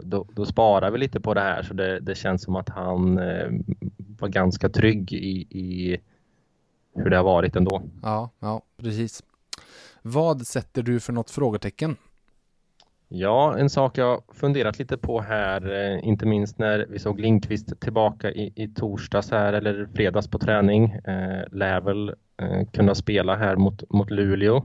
då, 0.04 0.26
då 0.36 0.46
sparar 0.46 0.92
vi 0.92 0.98
lite 0.98 1.20
på 1.20 1.34
det 1.34 1.42
här 1.42 1.64
så 1.64 1.74
det, 1.74 2.00
det 2.00 2.16
känns 2.16 2.44
som 2.44 2.56
att 2.56 2.70
han 2.70 3.18
eh, 3.18 3.50
var 3.98 4.28
ganska 4.28 4.70
trygg 4.70 5.14
i, 5.14 5.48
i 5.50 6.02
hur 6.96 7.10
det 7.10 7.18
har 7.18 7.24
varit 7.24 7.56
ändå. 7.56 7.82
Ja, 8.02 8.30
ja, 8.40 8.62
precis. 8.78 9.24
Vad 10.02 10.48
sätter 10.48 10.84
du 10.84 11.00
för 11.00 11.14
något 11.14 11.32
frågetecken? 11.32 11.96
Ja, 13.08 13.58
en 13.58 13.70
sak 13.70 13.98
jag 13.98 14.24
funderat 14.34 14.80
lite 14.80 14.98
på 14.98 15.22
här, 15.22 15.72
eh, 15.72 16.08
inte 16.08 16.26
minst 16.26 16.60
när 16.60 16.86
vi 16.90 17.00
såg 17.00 17.20
Lindqvist 17.20 17.80
tillbaka 17.80 18.32
i, 18.32 18.54
i 18.56 18.68
torsdags 18.68 19.32
här 19.32 19.54
eller 19.54 19.90
fredags 19.94 20.28
på 20.28 20.40
träning, 20.40 20.92
eh, 20.92 21.44
lär 21.52 21.82
väl 21.82 22.16
eh, 22.38 22.68
kunna 22.74 22.96
spela 22.96 23.36
här 23.36 23.56
mot, 23.56 23.90
mot 23.90 24.10
Luleå. 24.12 24.58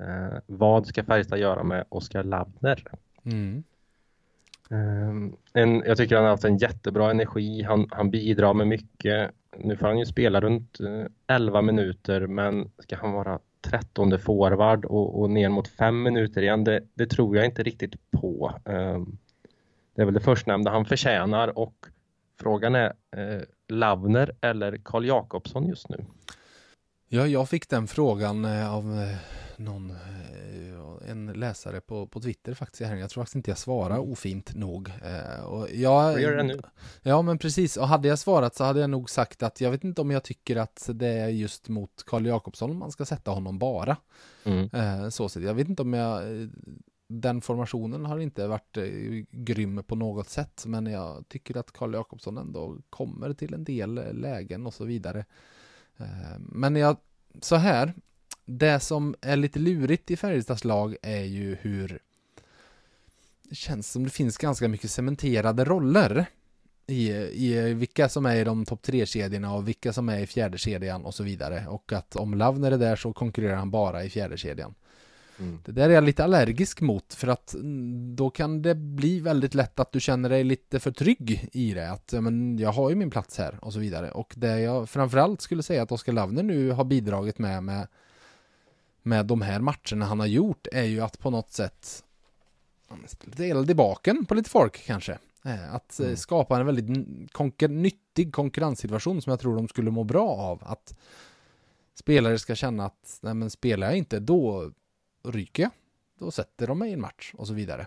Eh, 0.00 0.38
vad 0.46 0.86
ska 0.86 1.04
Färjestad 1.04 1.38
göra 1.38 1.62
med 1.62 1.84
Oskar 1.88 2.24
Labner? 2.24 2.84
Mm. 3.24 3.64
Ehm, 4.74 5.36
en, 5.52 5.82
jag 5.86 5.96
tycker 5.96 6.16
han 6.16 6.24
har 6.24 6.30
haft 6.30 6.44
en 6.44 6.58
jättebra 6.58 7.10
energi, 7.10 7.62
han, 7.62 7.88
han 7.90 8.10
bidrar 8.10 8.54
med 8.54 8.66
mycket. 8.66 9.30
Nu 9.58 9.76
får 9.76 9.86
han 9.86 9.98
ju 9.98 10.06
spela 10.06 10.40
runt 10.40 10.80
eh, 10.80 11.36
11 11.36 11.62
minuter, 11.62 12.26
men 12.26 12.70
ska 12.78 12.96
han 12.96 13.12
vara 13.12 13.38
trettonde 13.60 14.18
forward 14.18 14.84
och, 14.84 15.20
och 15.20 15.30
ner 15.30 15.48
mot 15.48 15.68
5 15.68 16.02
minuter 16.02 16.42
igen, 16.42 16.64
det, 16.64 16.80
det 16.94 17.06
tror 17.06 17.36
jag 17.36 17.44
inte 17.44 17.62
riktigt 17.62 18.10
på. 18.10 18.52
Ehm, 18.64 19.18
det 19.94 20.02
är 20.02 20.04
väl 20.04 20.14
det 20.14 20.20
förstnämnda 20.20 20.70
han 20.70 20.84
förtjänar 20.84 21.58
och 21.58 21.74
frågan 22.40 22.74
är 22.74 22.92
eh, 23.16 23.42
Lavner 23.68 24.32
eller 24.40 24.80
Karl 24.84 25.04
Jakobsson 25.04 25.66
just 25.66 25.88
nu? 25.88 26.04
Ja, 27.08 27.26
jag 27.26 27.48
fick 27.48 27.68
den 27.68 27.86
frågan 27.86 28.44
eh, 28.44 28.74
av 28.74 28.84
någon, 29.56 29.92
en 31.08 31.26
läsare 31.26 31.80
på, 31.80 32.06
på 32.06 32.20
Twitter 32.20 32.54
faktiskt 32.54 32.80
i 32.80 32.84
helgen. 32.84 33.00
Jag 33.00 33.10
tror 33.10 33.22
faktiskt 33.22 33.36
inte 33.36 33.50
jag 33.50 33.58
svarar 33.58 33.98
ofint 33.98 34.54
nog. 34.54 34.88
Eh, 34.88 35.44
och 35.44 35.68
jag, 35.72 36.20
gör 36.20 36.36
det 36.36 36.42
nu. 36.42 36.60
Ja, 37.02 37.22
men 37.22 37.38
precis. 37.38 37.76
Och 37.76 37.88
hade 37.88 38.08
jag 38.08 38.18
svarat 38.18 38.54
så 38.54 38.64
hade 38.64 38.80
jag 38.80 38.90
nog 38.90 39.10
sagt 39.10 39.42
att 39.42 39.60
jag 39.60 39.70
vet 39.70 39.84
inte 39.84 40.00
om 40.00 40.10
jag 40.10 40.24
tycker 40.24 40.56
att 40.56 40.90
det 40.94 41.08
är 41.08 41.28
just 41.28 41.68
mot 41.68 42.02
Karl 42.06 42.26
Jakobsson 42.26 42.78
man 42.78 42.92
ska 42.92 43.04
sätta 43.04 43.30
honom 43.30 43.58
bara. 43.58 43.96
Mm. 44.44 44.70
Eh, 44.72 45.08
så 45.08 45.28
sett. 45.28 45.42
Jag 45.42 45.54
vet 45.54 45.68
inte 45.68 45.82
om 45.82 45.92
jag 45.92 46.40
eh, 46.40 46.48
den 47.08 47.40
formationen 47.40 48.04
har 48.04 48.18
inte 48.18 48.46
varit 48.46 48.76
eh, 48.76 48.84
grym 49.30 49.82
på 49.86 49.96
något 49.96 50.28
sätt, 50.28 50.64
men 50.66 50.86
jag 50.86 51.28
tycker 51.28 51.56
att 51.56 51.72
Karl 51.72 51.94
Jakobsson 51.94 52.38
ändå 52.38 52.76
kommer 52.90 53.32
till 53.32 53.54
en 53.54 53.64
del 53.64 53.94
lägen 54.20 54.66
och 54.66 54.74
så 54.74 54.84
vidare. 54.84 55.24
Eh, 55.96 56.38
men 56.38 56.76
jag, 56.76 56.96
så 57.40 57.56
här, 57.56 57.94
det 58.44 58.80
som 58.80 59.14
är 59.20 59.36
lite 59.36 59.58
lurigt 59.58 60.10
i 60.10 60.16
Färjestads 60.16 60.64
lag 60.64 60.96
är 61.02 61.24
ju 61.24 61.56
hur 61.60 61.98
det 63.42 63.54
känns 63.54 63.90
som 63.92 64.04
det 64.04 64.10
finns 64.10 64.38
ganska 64.38 64.68
mycket 64.68 64.90
cementerade 64.90 65.64
roller 65.64 66.26
i, 66.86 67.10
i 67.10 67.74
vilka 67.74 68.08
som 68.08 68.26
är 68.26 68.36
i 68.36 68.44
de 68.44 68.64
topp 68.64 68.82
tre 68.82 69.06
kedjorna 69.06 69.54
och 69.54 69.68
vilka 69.68 69.92
som 69.92 70.08
är 70.08 70.18
i 70.18 70.26
fjärde 70.26 70.58
kedjan 70.58 71.04
och 71.04 71.14
så 71.14 71.22
vidare. 71.22 71.66
Och 71.68 71.92
att 71.92 72.16
om 72.16 72.34
Lavner 72.34 72.72
är 72.72 72.78
där 72.78 72.96
så 72.96 73.12
konkurrerar 73.12 73.56
han 73.56 73.70
bara 73.70 74.04
i 74.04 74.10
fjärde 74.10 74.36
kedjan. 74.36 74.74
Mm. 75.38 75.58
Det 75.64 75.72
där 75.72 75.90
är 75.90 75.94
jag 75.94 76.04
lite 76.04 76.24
allergisk 76.24 76.80
mot 76.80 77.14
för 77.14 77.28
att 77.28 77.54
då 78.14 78.30
kan 78.30 78.62
det 78.62 78.74
bli 78.74 79.20
väldigt 79.20 79.54
lätt 79.54 79.80
att 79.80 79.92
du 79.92 80.00
känner 80.00 80.28
dig 80.28 80.44
lite 80.44 80.80
för 80.80 80.90
trygg 80.90 81.48
i 81.52 81.74
det. 81.74 81.90
Att 81.90 82.12
men, 82.12 82.58
jag 82.58 82.72
har 82.72 82.90
ju 82.90 82.96
min 82.96 83.10
plats 83.10 83.38
här 83.38 83.58
och 83.64 83.72
så 83.72 83.78
vidare. 83.78 84.10
Och 84.10 84.34
det 84.36 84.60
jag 84.60 84.88
framförallt 84.88 85.40
skulle 85.40 85.62
säga 85.62 85.82
att 85.82 85.92
Oskar 85.92 86.12
Lavner 86.12 86.42
nu 86.42 86.70
har 86.70 86.84
bidragit 86.84 87.38
med, 87.38 87.62
med 87.62 87.86
med 89.04 89.26
de 89.26 89.42
här 89.42 89.60
matcherna 89.60 90.04
han 90.04 90.20
har 90.20 90.26
gjort 90.26 90.66
är 90.72 90.84
ju 90.84 91.00
att 91.00 91.18
på 91.18 91.30
något 91.30 91.50
sätt 91.50 92.04
lite 93.20 93.46
eld 93.46 93.70
i 93.70 93.74
baken 93.74 94.24
på 94.26 94.34
lite 94.34 94.50
folk 94.50 94.86
kanske. 94.86 95.18
Eh, 95.44 95.74
att 95.74 96.00
eh, 96.00 96.06
mm. 96.06 96.16
skapa 96.16 96.60
en 96.60 96.66
väldigt 96.66 97.08
konkur 97.32 97.68
nyttig 97.68 98.34
konkurrenssituation 98.34 99.22
som 99.22 99.30
jag 99.30 99.40
tror 99.40 99.56
de 99.56 99.68
skulle 99.68 99.90
må 99.90 100.04
bra 100.04 100.28
av. 100.28 100.62
Att 100.64 100.96
spelare 101.94 102.38
ska 102.38 102.54
känna 102.54 102.86
att 102.86 103.18
nej 103.22 103.34
men 103.34 103.50
spelar 103.50 103.86
jag 103.86 103.96
inte 103.96 104.20
då 104.20 104.72
ryker 105.24 105.62
jag. 105.62 105.72
Då 106.18 106.30
sätter 106.30 106.66
de 106.66 106.78
mig 106.78 106.90
i 106.90 106.92
en 106.92 107.00
match 107.00 107.32
och 107.36 107.46
så 107.46 107.54
vidare. 107.54 107.86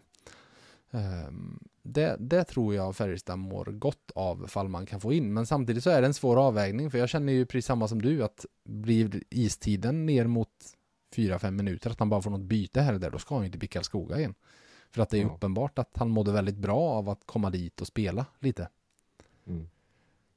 Ehm, 0.92 1.60
det, 1.84 2.16
det, 2.20 2.44
tror 2.44 2.76
jag 2.76 2.96
Färjestad 2.96 3.40
mår 3.40 3.66
gott 3.66 4.12
av 4.16 4.48
fall 4.48 4.68
man 4.68 4.86
kan 4.86 5.02
få 5.02 5.14
in. 5.14 5.34
Men 5.34 5.46
samtidigt 5.46 5.84
så 5.84 5.90
är 5.90 6.02
det 6.02 6.08
en 6.08 6.14
svår 6.14 6.48
avvägning 6.48 6.92
för 6.92 6.98
jag 6.98 7.10
känner 7.10 7.34
ju 7.34 7.46
precis 7.46 7.66
samma 7.66 7.88
som 7.88 8.02
du 8.02 8.24
att 8.24 8.46
blir 8.64 9.24
istiden 9.30 10.06
ner 10.06 10.28
mot 10.28 10.77
4-5 11.16 11.52
minuter 11.52 11.90
att 11.90 12.00
han 12.00 12.10
bara 12.10 12.22
får 12.22 12.32
något 12.32 12.42
byte 12.42 12.82
här 12.82 12.94
och 12.94 13.00
där 13.00 13.12
då 13.12 13.20
ska 13.20 13.36
han 13.36 13.44
ju 13.44 13.46
inte 13.46 13.58
bli 13.58 13.68
Karlskoga 13.68 14.18
igen. 14.18 14.36
För 14.92 15.02
att 15.02 15.10
det 15.10 15.18
är 15.18 15.22
ja. 15.22 15.28
uppenbart 15.28 15.80
att 15.80 15.98
han 15.98 16.10
mådde 16.10 16.32
väldigt 16.32 16.58
bra 16.58 16.80
av 16.80 17.10
att 17.10 17.22
komma 17.26 17.50
dit 17.50 17.82
och 17.82 17.88
spela 17.88 18.26
lite. 18.40 18.70
Mm. 19.48 19.70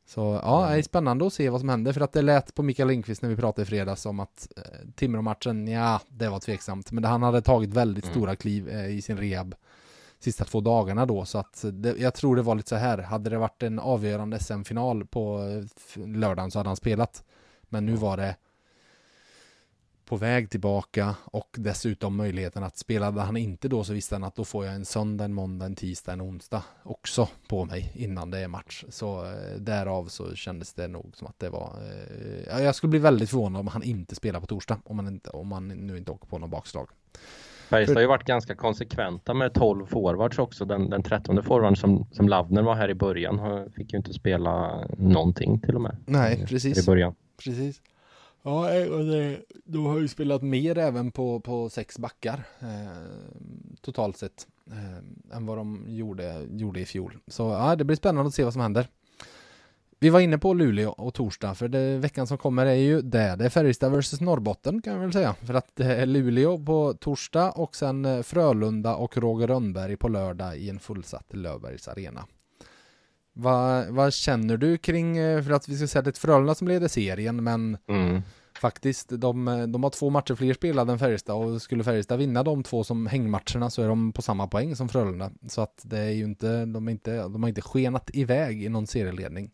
Så 0.07 0.41
ja, 0.45 0.69
det 0.71 0.79
är 0.79 0.83
spännande 0.83 1.27
att 1.27 1.33
se 1.33 1.51
vad 1.51 1.61
som 1.61 1.69
händer 1.69 1.93
för 1.93 2.01
att 2.01 2.13
det 2.13 2.23
lät 2.23 2.55
på 2.55 2.63
Mikael 2.63 2.89
Lindqvist 2.89 3.23
när 3.23 3.29
vi 3.29 3.37
pratade 3.37 3.63
i 3.63 3.67
fredags 3.67 4.07
om 4.07 4.21
att 4.21 4.49
eh, 4.57 4.63
Timrå-matchen, 4.95 5.69
ja, 5.69 6.01
det 6.09 6.29
var 6.29 6.41
tveksamt. 6.41 6.93
Men 6.93 7.05
han 7.05 7.23
hade 7.23 7.43
tagit 7.43 7.71
väldigt 7.71 8.05
mm. 8.05 8.15
stora 8.15 8.37
kliv 8.37 8.69
eh, 8.69 8.87
i 8.87 9.03
sin 9.03 9.17
rehab 9.17 9.55
sista 10.19 10.45
två 10.45 10.61
dagarna 10.61 11.07
då 11.07 11.25
så 11.25 11.39
att 11.39 11.65
det, 11.73 11.99
jag 11.99 12.15
tror 12.15 12.37
det 12.37 12.43
var 12.43 12.55
lite 12.55 12.69
så 12.69 12.77
här. 12.77 12.99
Hade 12.99 13.31
det 13.31 13.39
varit 13.39 13.63
en 13.63 13.79
avgörande 13.79 14.39
SM-final 14.39 15.07
på 15.07 15.39
eh, 15.39 16.07
lördagen 16.07 16.51
så 16.51 16.59
hade 16.59 16.69
han 16.69 16.77
spelat. 16.77 17.25
Men 17.63 17.87
nu 17.87 17.97
var 17.97 18.17
det 18.17 18.37
på 20.11 20.17
väg 20.17 20.51
tillbaka 20.51 21.15
och 21.25 21.57
dessutom 21.59 22.17
möjligheten 22.17 22.63
att 22.63 22.79
spelade 22.79 23.21
han 23.21 23.37
inte 23.37 23.69
då 23.69 23.85
så 23.85 23.93
visste 23.93 24.15
han 24.15 24.25
att 24.25 24.37
då 24.37 24.45
får 24.45 24.67
jag 24.67 24.75
en 24.75 24.85
söndag, 24.85 25.25
en 25.25 25.35
måndag, 25.35 25.67
en 25.67 25.75
tisdag, 25.75 26.13
en 26.13 26.23
onsdag 26.23 26.63
också 26.83 27.29
på 27.49 27.65
mig 27.65 27.93
innan 27.95 28.31
det 28.31 28.39
är 28.39 28.49
match. 28.49 28.85
Så 28.89 29.25
eh, 29.25 29.57
därav 29.59 30.07
så 30.07 30.35
kändes 30.35 30.75
det 30.75 30.89
nog 30.89 31.17
som 31.17 31.27
att 31.27 31.39
det 31.39 31.49
var, 31.49 31.73
eh, 32.47 32.63
jag 32.63 32.75
skulle 32.75 32.91
bli 32.91 32.99
väldigt 32.99 33.31
förvånad 33.31 33.61
om 33.61 33.67
han 33.67 33.83
inte 33.83 34.15
spelar 34.15 34.41
på 34.41 34.47
torsdag, 34.47 34.81
om 34.85 34.99
han, 34.99 35.09
inte, 35.09 35.31
om 35.31 35.53
han 35.53 35.69
nu 35.69 35.99
inte 35.99 36.11
åker 36.11 36.27
på 36.27 36.39
någon 36.39 36.51
bakslag. 36.51 36.89
Färjestad 37.69 37.97
har 37.97 38.03
ju 38.03 38.09
varit 38.09 38.27
ganska 38.27 38.55
konsekventa 38.55 39.35
med 39.35 39.55
12 39.55 39.87
forwards 39.87 40.39
också. 40.39 40.65
Den, 40.65 40.91
den 40.91 41.03
13 41.03 41.43
forwarden 41.43 41.77
som, 41.77 42.07
som 42.13 42.29
Lavner 42.29 42.63
var 42.63 42.75
här 42.75 42.89
i 42.91 42.95
början 42.95 43.71
fick 43.77 43.93
ju 43.93 43.99
inte 43.99 44.13
spela 44.13 44.85
någonting 44.99 45.61
till 45.61 45.75
och 45.75 45.81
med. 45.81 45.97
Nej, 46.07 46.47
precis. 46.47 46.79
I 46.79 46.87
början. 46.87 47.15
Precis. 47.45 47.81
Ja, 48.43 48.73
eh, 48.73 48.89
och 48.89 49.05
det, 49.05 49.41
de 49.65 49.87
har 49.87 49.99
ju 49.99 50.09
spelat 50.09 50.43
mer 50.43 50.79
även 50.79 51.11
på, 51.11 51.41
på 51.41 51.69
sex 51.69 51.99
backar 51.99 52.45
eh, 52.61 53.11
totalt 53.81 54.17
sett 54.17 54.47
eh, 54.71 55.37
än 55.37 55.47
vad 55.47 55.59
de 55.59 55.85
gjorde, 55.89 56.47
gjorde 56.51 56.81
i 56.81 56.85
fjol. 56.85 57.19
Så 57.27 57.43
ja, 57.43 57.77
det 57.77 57.85
blir 57.85 57.97
spännande 57.97 58.29
att 58.29 58.35
se 58.35 58.45
vad 58.45 58.53
som 58.53 58.63
händer. 58.63 58.89
Vi 60.03 60.11
var 60.11 60.21
inne 60.21 60.39
på 60.39 60.55
Luleå 60.55 60.91
och 60.91 61.15
torsdag, 61.15 61.55
för 61.55 61.69
det, 61.69 61.99
veckan 61.99 62.27
som 62.27 62.39
kommer 62.39 62.67
är 62.67 62.75
ju 62.75 63.03
det. 63.03 63.37
Det 63.37 63.45
är 63.45 63.49
Färjestad 63.49 63.93
vs 63.93 64.21
Norrbotten 64.21 64.83
kan 64.83 64.95
vi 64.95 65.01
väl 65.01 65.13
säga. 65.13 65.35
För 65.35 65.55
att 65.55 65.77
det 65.77 65.85
är 65.85 66.07
Luleå 66.07 66.59
på 66.59 66.95
torsdag 66.95 67.51
och 67.51 67.77
sen 67.77 68.05
eh, 68.05 68.23
Frölunda 68.23 68.95
och 68.95 69.17
Roger 69.17 69.47
Rönnberg 69.47 69.97
på 69.97 70.09
lördag 70.09 70.57
i 70.57 70.71
en 70.71 70.79
fullsatt 70.79 71.35
Löfbergs 71.35 71.89
arena. 71.89 72.27
Vad, 73.33 73.89
vad 73.89 74.13
känner 74.13 74.57
du 74.57 74.79
kring, 74.79 75.19
eh, 75.19 75.43
för 75.43 75.51
att 75.51 75.69
vi 75.69 75.77
ska 75.77 75.87
säga 75.87 75.99
att 75.99 76.05
det 76.05 76.11
är 76.11 76.21
Frölunda 76.21 76.55
som 76.55 76.69
leder 76.69 76.89
serien, 76.89 77.45
men 77.45 77.79
mm. 77.87 78.23
faktiskt, 78.61 79.09
de, 79.09 79.45
de 79.73 79.83
har 79.83 79.91
två 79.91 80.11
matcher 80.11 80.35
fler 80.35 80.55
spelade 80.55 80.93
än 80.93 80.99
Färjestad 80.99 81.37
och 81.37 81.63
skulle 81.63 81.85
Färjestad 81.85 82.19
vinna 82.19 82.43
de 82.43 82.63
två 82.63 82.85
som 82.85 83.07
hängmatcherna 83.07 83.71
så 83.71 83.83
är 83.83 83.89
de 83.89 84.13
på 84.13 84.23
samma 84.23 84.47
poäng 84.47 84.77
som 84.77 84.89
Frölunda. 84.89 85.31
Så 85.49 85.61
att 85.61 85.81
det 85.83 85.99
är 85.99 86.11
ju 86.11 86.25
inte, 86.25 86.65
de, 86.65 86.89
är 86.89 86.93
inte, 86.93 87.17
de 87.17 87.43
har 87.43 87.49
inte 87.49 87.63
skenat 87.63 88.11
iväg 88.13 88.65
i 88.65 88.69
någon 88.69 88.87
serieledning. 88.87 89.51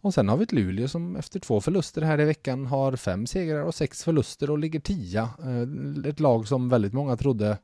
Och 0.00 0.14
sen 0.14 0.28
har 0.28 0.36
vi 0.36 0.42
ett 0.42 0.52
Luleå 0.52 0.88
som 0.88 1.16
efter 1.16 1.40
två 1.40 1.60
förluster 1.60 2.02
här 2.02 2.20
i 2.20 2.24
veckan 2.24 2.66
har 2.66 2.96
fem 2.96 3.26
segrar 3.26 3.62
och 3.62 3.74
sex 3.74 4.04
förluster 4.04 4.50
och 4.50 4.58
ligger 4.58 4.80
tia. 4.80 5.30
Eh, 5.42 6.08
ett 6.10 6.20
lag 6.20 6.48
som 6.48 6.68
väldigt 6.68 6.92
många 6.92 7.16
trodde 7.16 7.58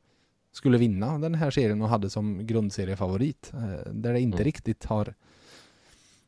skulle 0.53 0.79
vinna 0.79 1.19
den 1.19 1.35
här 1.35 1.51
serien 1.51 1.83
och 1.83 1.89
hade 1.89 2.11
som 2.11 2.47
grundseriefavorit. 2.47 3.53
Eh, 3.55 3.93
där 3.93 4.13
det 4.13 4.21
inte 4.21 4.37
mm. 4.37 4.45
riktigt 4.45 4.85
har 4.85 5.15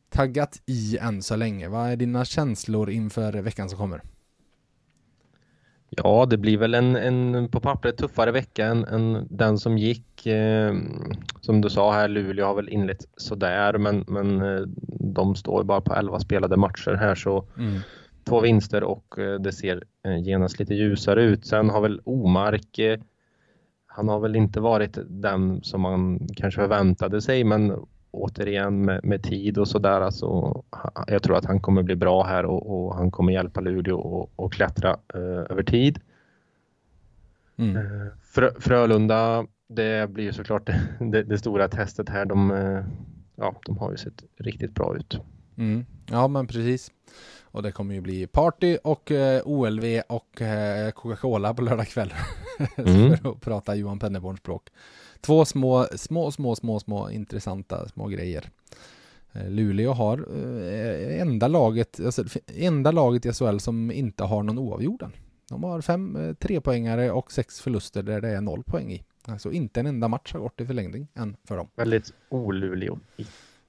taggat 0.09 0.61
i 0.65 0.97
än 0.97 1.21
så 1.21 1.35
länge. 1.35 1.67
Vad 1.67 1.89
är 1.89 1.95
dina 1.95 2.25
känslor 2.25 2.89
inför 2.89 3.33
veckan 3.33 3.69
som 3.69 3.77
kommer? 3.79 4.01
Ja, 5.89 6.25
det 6.25 6.37
blir 6.37 6.57
väl 6.57 6.73
en, 6.73 6.95
en 6.95 7.49
på 7.51 7.59
pappret 7.59 7.97
tuffare 7.97 8.31
vecka 8.31 8.65
än, 8.65 8.83
än 8.85 9.27
den 9.29 9.57
som 9.57 9.77
gick. 9.77 10.25
Eh, 10.25 10.75
som 11.41 11.61
du 11.61 11.69
sa 11.69 11.93
här, 11.93 12.07
Luleå 12.07 12.45
har 12.45 12.55
väl 12.55 12.69
inlett 12.69 13.05
sådär, 13.17 13.77
men, 13.77 14.05
men 14.07 14.41
eh, 14.41 14.61
de 14.99 15.35
står 15.35 15.63
bara 15.63 15.81
på 15.81 15.95
11 15.95 16.19
spelade 16.19 16.57
matcher 16.57 16.93
här 16.93 17.15
så 17.15 17.45
mm. 17.57 17.79
två 18.23 18.41
vinster 18.41 18.83
och 18.83 19.19
eh, 19.19 19.39
det 19.39 19.51
ser 19.51 19.83
eh, 20.05 20.17
genast 20.23 20.59
lite 20.59 20.73
ljusare 20.73 21.23
ut. 21.23 21.45
Sen 21.45 21.69
har 21.69 21.81
väl 21.81 22.01
Omark 22.03 22.79
eh, 22.79 22.99
han 23.97 24.07
har 24.07 24.19
väl 24.19 24.35
inte 24.35 24.59
varit 24.59 24.97
den 25.07 25.63
som 25.63 25.81
man 25.81 26.27
kanske 26.35 26.61
förväntade 26.61 27.21
sig, 27.21 27.43
men 27.43 27.85
återigen 28.17 28.85
med, 28.85 29.03
med 29.03 29.23
tid 29.23 29.57
och 29.57 29.67
sådär. 29.67 30.01
Alltså, 30.01 30.63
jag 31.07 31.23
tror 31.23 31.37
att 31.37 31.45
han 31.45 31.59
kommer 31.59 31.83
bli 31.83 31.95
bra 31.95 32.23
här 32.23 32.45
och, 32.45 32.85
och 32.85 32.95
han 32.95 33.11
kommer 33.11 33.33
hjälpa 33.33 33.61
Luleå 33.61 34.29
att 34.35 34.51
klättra 34.51 34.89
eh, 35.13 35.51
över 35.51 35.63
tid. 35.63 35.99
Mm. 37.57 37.75
Eh, 37.75 38.07
Frö, 38.21 38.51
Frölunda, 38.59 39.45
det 39.67 40.09
blir 40.09 40.31
såklart 40.31 40.65
det, 40.65 40.81
det, 41.11 41.23
det, 41.23 41.37
stora 41.37 41.67
testet 41.67 42.09
här. 42.09 42.25
De, 42.25 42.51
eh, 42.51 42.85
ja, 43.35 43.55
de 43.65 43.77
har 43.77 43.91
ju 43.91 43.97
sett 43.97 44.23
riktigt 44.37 44.71
bra 44.71 44.95
ut. 44.95 45.19
Mm. 45.57 45.85
Ja, 46.11 46.27
men 46.27 46.47
precis. 46.47 46.91
Och 47.41 47.63
det 47.63 47.71
kommer 47.71 47.95
ju 47.95 48.01
bli 48.01 48.27
party 48.27 48.77
och 48.83 49.11
eh, 49.11 49.41
OLV 49.45 50.01
och 50.09 50.41
eh, 50.41 50.91
Coca-Cola 50.91 51.53
på 51.53 51.61
lördag 51.61 51.87
kväll. 51.87 52.13
Mm. 52.77 53.17
för 53.17 53.31
att 53.31 53.41
prata 53.41 53.75
Johan 53.75 53.99
Penneborns 53.99 54.39
språk. 54.39 54.69
Två 55.21 55.45
små, 55.45 55.87
små, 55.95 56.31
små, 56.31 56.55
små, 56.55 56.79
små 56.79 57.09
intressanta 57.09 57.87
små 57.87 58.07
grejer. 58.07 58.49
Eh, 59.37 59.49
Luleå 59.49 59.93
har 59.93 60.17
eh, 60.17 61.21
enda 61.21 61.47
laget, 61.47 61.99
alltså, 62.05 62.23
enda 62.47 62.91
laget 62.91 63.25
i 63.25 63.33
SHL 63.33 63.57
som 63.57 63.91
inte 63.91 64.23
har 64.23 64.43
någon 64.43 64.57
oavgjord 64.57 65.05
De 65.49 65.63
har 65.63 65.81
fem 65.81 66.15
eh, 66.15 66.33
trepoängare 66.33 67.11
och 67.11 67.31
sex 67.31 67.61
förluster 67.61 68.03
där 68.03 68.21
det 68.21 68.29
är 68.29 68.41
noll 68.41 68.63
poäng 68.63 68.91
i. 68.91 69.03
Alltså 69.25 69.51
inte 69.51 69.79
en 69.79 69.85
enda 69.85 70.07
match 70.07 70.33
har 70.33 70.39
gått 70.39 70.61
i 70.61 70.65
förlängning 70.65 71.07
än 71.13 71.37
för 71.43 71.57
dem. 71.57 71.67
Väldigt 71.75 72.13
oluleå. 72.29 72.99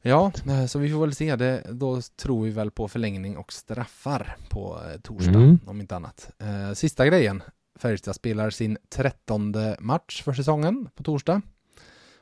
Ja, 0.03 0.33
så 0.69 0.79
vi 0.79 0.93
får 0.93 1.01
väl 1.01 1.15
se 1.15 1.37
det. 1.37 1.63
Då 1.71 2.01
tror 2.01 2.45
vi 2.45 2.51
väl 2.51 2.71
på 2.71 2.89
förlängning 2.89 3.37
och 3.37 3.53
straffar 3.53 4.37
på 4.49 4.81
torsdag, 5.03 5.39
mm. 5.39 5.59
om 5.67 5.81
inte 5.81 5.97
annat. 5.97 6.31
Sista 6.75 7.07
grejen. 7.07 7.43
Färjestad 7.79 8.15
spelar 8.15 8.51
sin 8.51 8.79
trettonde 8.89 9.77
match 9.81 10.23
för 10.23 10.33
säsongen 10.33 10.89
på 10.95 11.03
torsdag. 11.03 11.43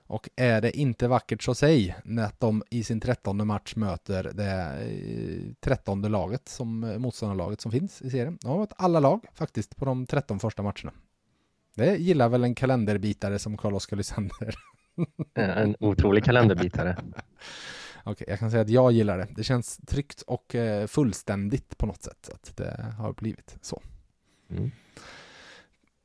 Och 0.09 0.29
är 0.37 0.61
det 0.61 0.77
inte 0.77 1.09
vackert 1.09 1.43
så 1.43 1.55
säg 1.55 1.97
när 2.05 2.31
de 2.39 2.63
i 2.71 2.85
sin 2.85 3.01
trettonde 3.01 3.45
match 3.45 3.77
möter 3.77 4.31
det 4.35 4.51
eh, 4.51 5.53
trettonde 5.61 6.09
laget 6.09 6.49
som 6.49 6.81
motståndarlaget 6.99 7.61
som 7.61 7.73
finns 7.73 8.03
i 8.03 8.11
serien. 8.11 8.39
De 8.41 8.49
har 8.49 8.59
varit 8.59 8.73
alla 8.77 9.01
lag 9.01 9.27
faktiskt 9.35 9.77
på 9.77 9.85
de 9.85 10.07
tretton 10.07 10.41
första 10.41 10.63
matcherna. 10.63 10.93
Det 11.75 11.97
gillar 11.97 12.29
väl 12.29 12.45
en 12.45 12.55
kalenderbitare 12.55 13.39
som 13.39 13.57
Carl-Oskar 13.57 13.97
Lysander. 13.97 14.55
En 15.35 15.77
otrolig 15.81 16.25
kalenderbitare. 16.25 16.97
Okej, 18.05 18.27
jag 18.29 18.39
kan 18.39 18.51
säga 18.51 18.63
att 18.63 18.69
jag 18.69 18.93
gillar 18.93 19.19
det. 19.19 19.29
Det 19.31 19.45
känns 19.45 19.77
tryggt 19.87 20.23
och 20.23 20.55
eh, 20.55 20.87
fullständigt 20.87 21.79
på 21.79 21.87
något 21.87 22.03
sätt. 22.03 22.31
Att 22.35 22.57
det 22.57 22.95
har 22.99 23.13
blivit 23.13 23.57
så. 23.61 23.83
Mm. 24.51 24.71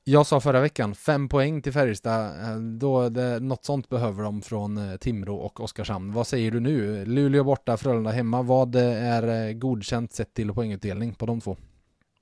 Jag 0.03 0.25
sa 0.25 0.39
förra 0.39 0.61
veckan, 0.61 0.95
fem 0.95 1.29
poäng 1.29 1.61
till 1.61 1.73
Färjestad. 1.73 2.25
Eh, 2.25 2.57
Då 2.57 3.09
det, 3.09 3.39
något 3.39 3.65
sånt 3.65 3.89
behöver 3.89 4.23
de 4.23 4.41
från 4.41 4.77
eh, 4.77 4.97
Timrå 4.97 5.35
och 5.35 5.59
Oskarshamn. 5.59 6.13
Vad 6.13 6.27
säger 6.27 6.51
du 6.51 6.59
nu? 6.59 7.05
Luleå 7.05 7.43
borta, 7.43 7.77
Frölunda 7.77 8.11
hemma. 8.11 8.41
Vad 8.41 8.75
är 8.75 9.47
eh, 9.47 9.53
godkänt 9.53 10.13
sett 10.13 10.33
till 10.33 10.53
poängutdelning 10.53 11.13
på 11.13 11.25
de 11.25 11.41
två? 11.41 11.57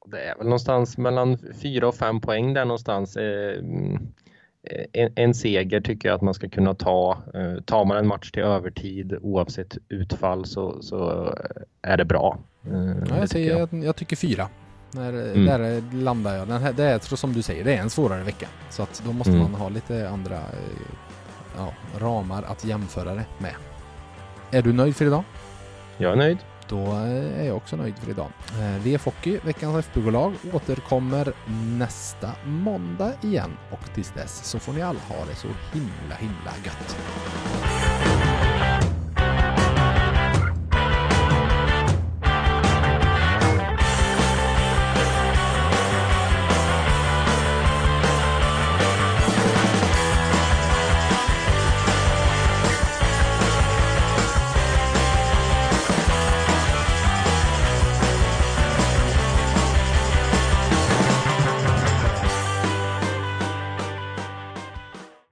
Det 0.06 0.20
är 0.20 0.38
väl 0.38 0.46
någonstans 0.46 0.98
mellan 0.98 1.38
fyra 1.62 1.88
och 1.88 1.96
fem 1.96 2.22
poäng 2.22 2.54
där 2.54 2.66
någonstans. 2.66 3.18
En, 4.94 5.14
en 5.16 5.34
seger 5.34 5.82
tycker 5.82 6.10
jag 6.10 6.16
att 6.16 6.22
man 6.22 6.34
ska 6.34 6.50
kunna 6.50 6.76
ta. 6.76 7.18
Tar 7.66 7.86
man 7.86 7.98
en 7.98 8.08
match 8.08 8.32
till 8.32 8.44
övertid 8.44 9.18
oavsett 9.22 9.78
utfall 9.90 10.46
så, 10.46 10.82
så 10.82 11.30
är 11.82 11.98
det 11.98 12.06
bra. 12.06 12.40
Ja, 13.10 13.18
jag, 13.20 13.30
säger, 13.30 13.58
jag. 13.58 13.84
jag 13.84 13.96
tycker 13.96 14.16
fyra. 14.16 14.50
Där, 14.92 15.14
Mm. 15.14 15.46
där 15.46 15.84
landar 15.98 16.36
jag. 16.36 16.48
Den 16.48 16.62
här, 16.62 16.74
det 16.74 16.84
är 16.84 17.16
som 17.16 17.34
du 17.34 17.42
säger, 17.42 17.64
det 17.64 17.74
är 17.74 17.82
en 17.82 17.90
svårare 17.90 18.24
vecka. 18.24 18.48
Så 18.70 18.84
att 18.84 19.02
då 19.06 19.12
måste 19.14 19.32
Mm. 19.32 19.52
man 19.52 19.62
ha 19.62 19.70
lite 19.70 20.10
andra 20.10 20.36
eh, 20.36 20.44
ja, 21.58 21.74
ramar 22.00 22.44
att 22.44 22.66
jämföra 22.66 23.16
det 23.16 23.26
med. 23.38 23.54
Är 24.52 24.62
du 24.62 24.74
nöjd 24.74 24.96
för 24.96 25.06
idag? 25.06 25.24
Jag 25.98 26.12
är 26.12 26.16
nöjd. 26.16 26.38
Då 26.68 26.78
eh, 26.86 27.40
är 27.42 27.44
jag 27.46 27.58
också 27.58 27.76
nöjd 27.76 27.98
för 27.98 28.12
idag. 28.12 28.28
Eh, 28.60 28.82
VF 28.84 29.06
Hockey, 29.06 29.40
veckans 29.44 29.86
FBK-lag, 29.86 30.34
återkommer 30.54 31.34
nästa 31.78 32.32
måndag 32.46 33.12
igen. 33.22 33.52
Och 33.72 33.94
tills 33.96 34.12
dess 34.12 34.44
så 34.46 34.60
får 34.60 34.74
ni 34.74 34.82
alla 34.82 35.00
ha 35.00 35.26
det 35.30 35.36
så 35.36 35.48
himla 35.74 36.16
himla 36.20 36.52
gött. 36.66 36.98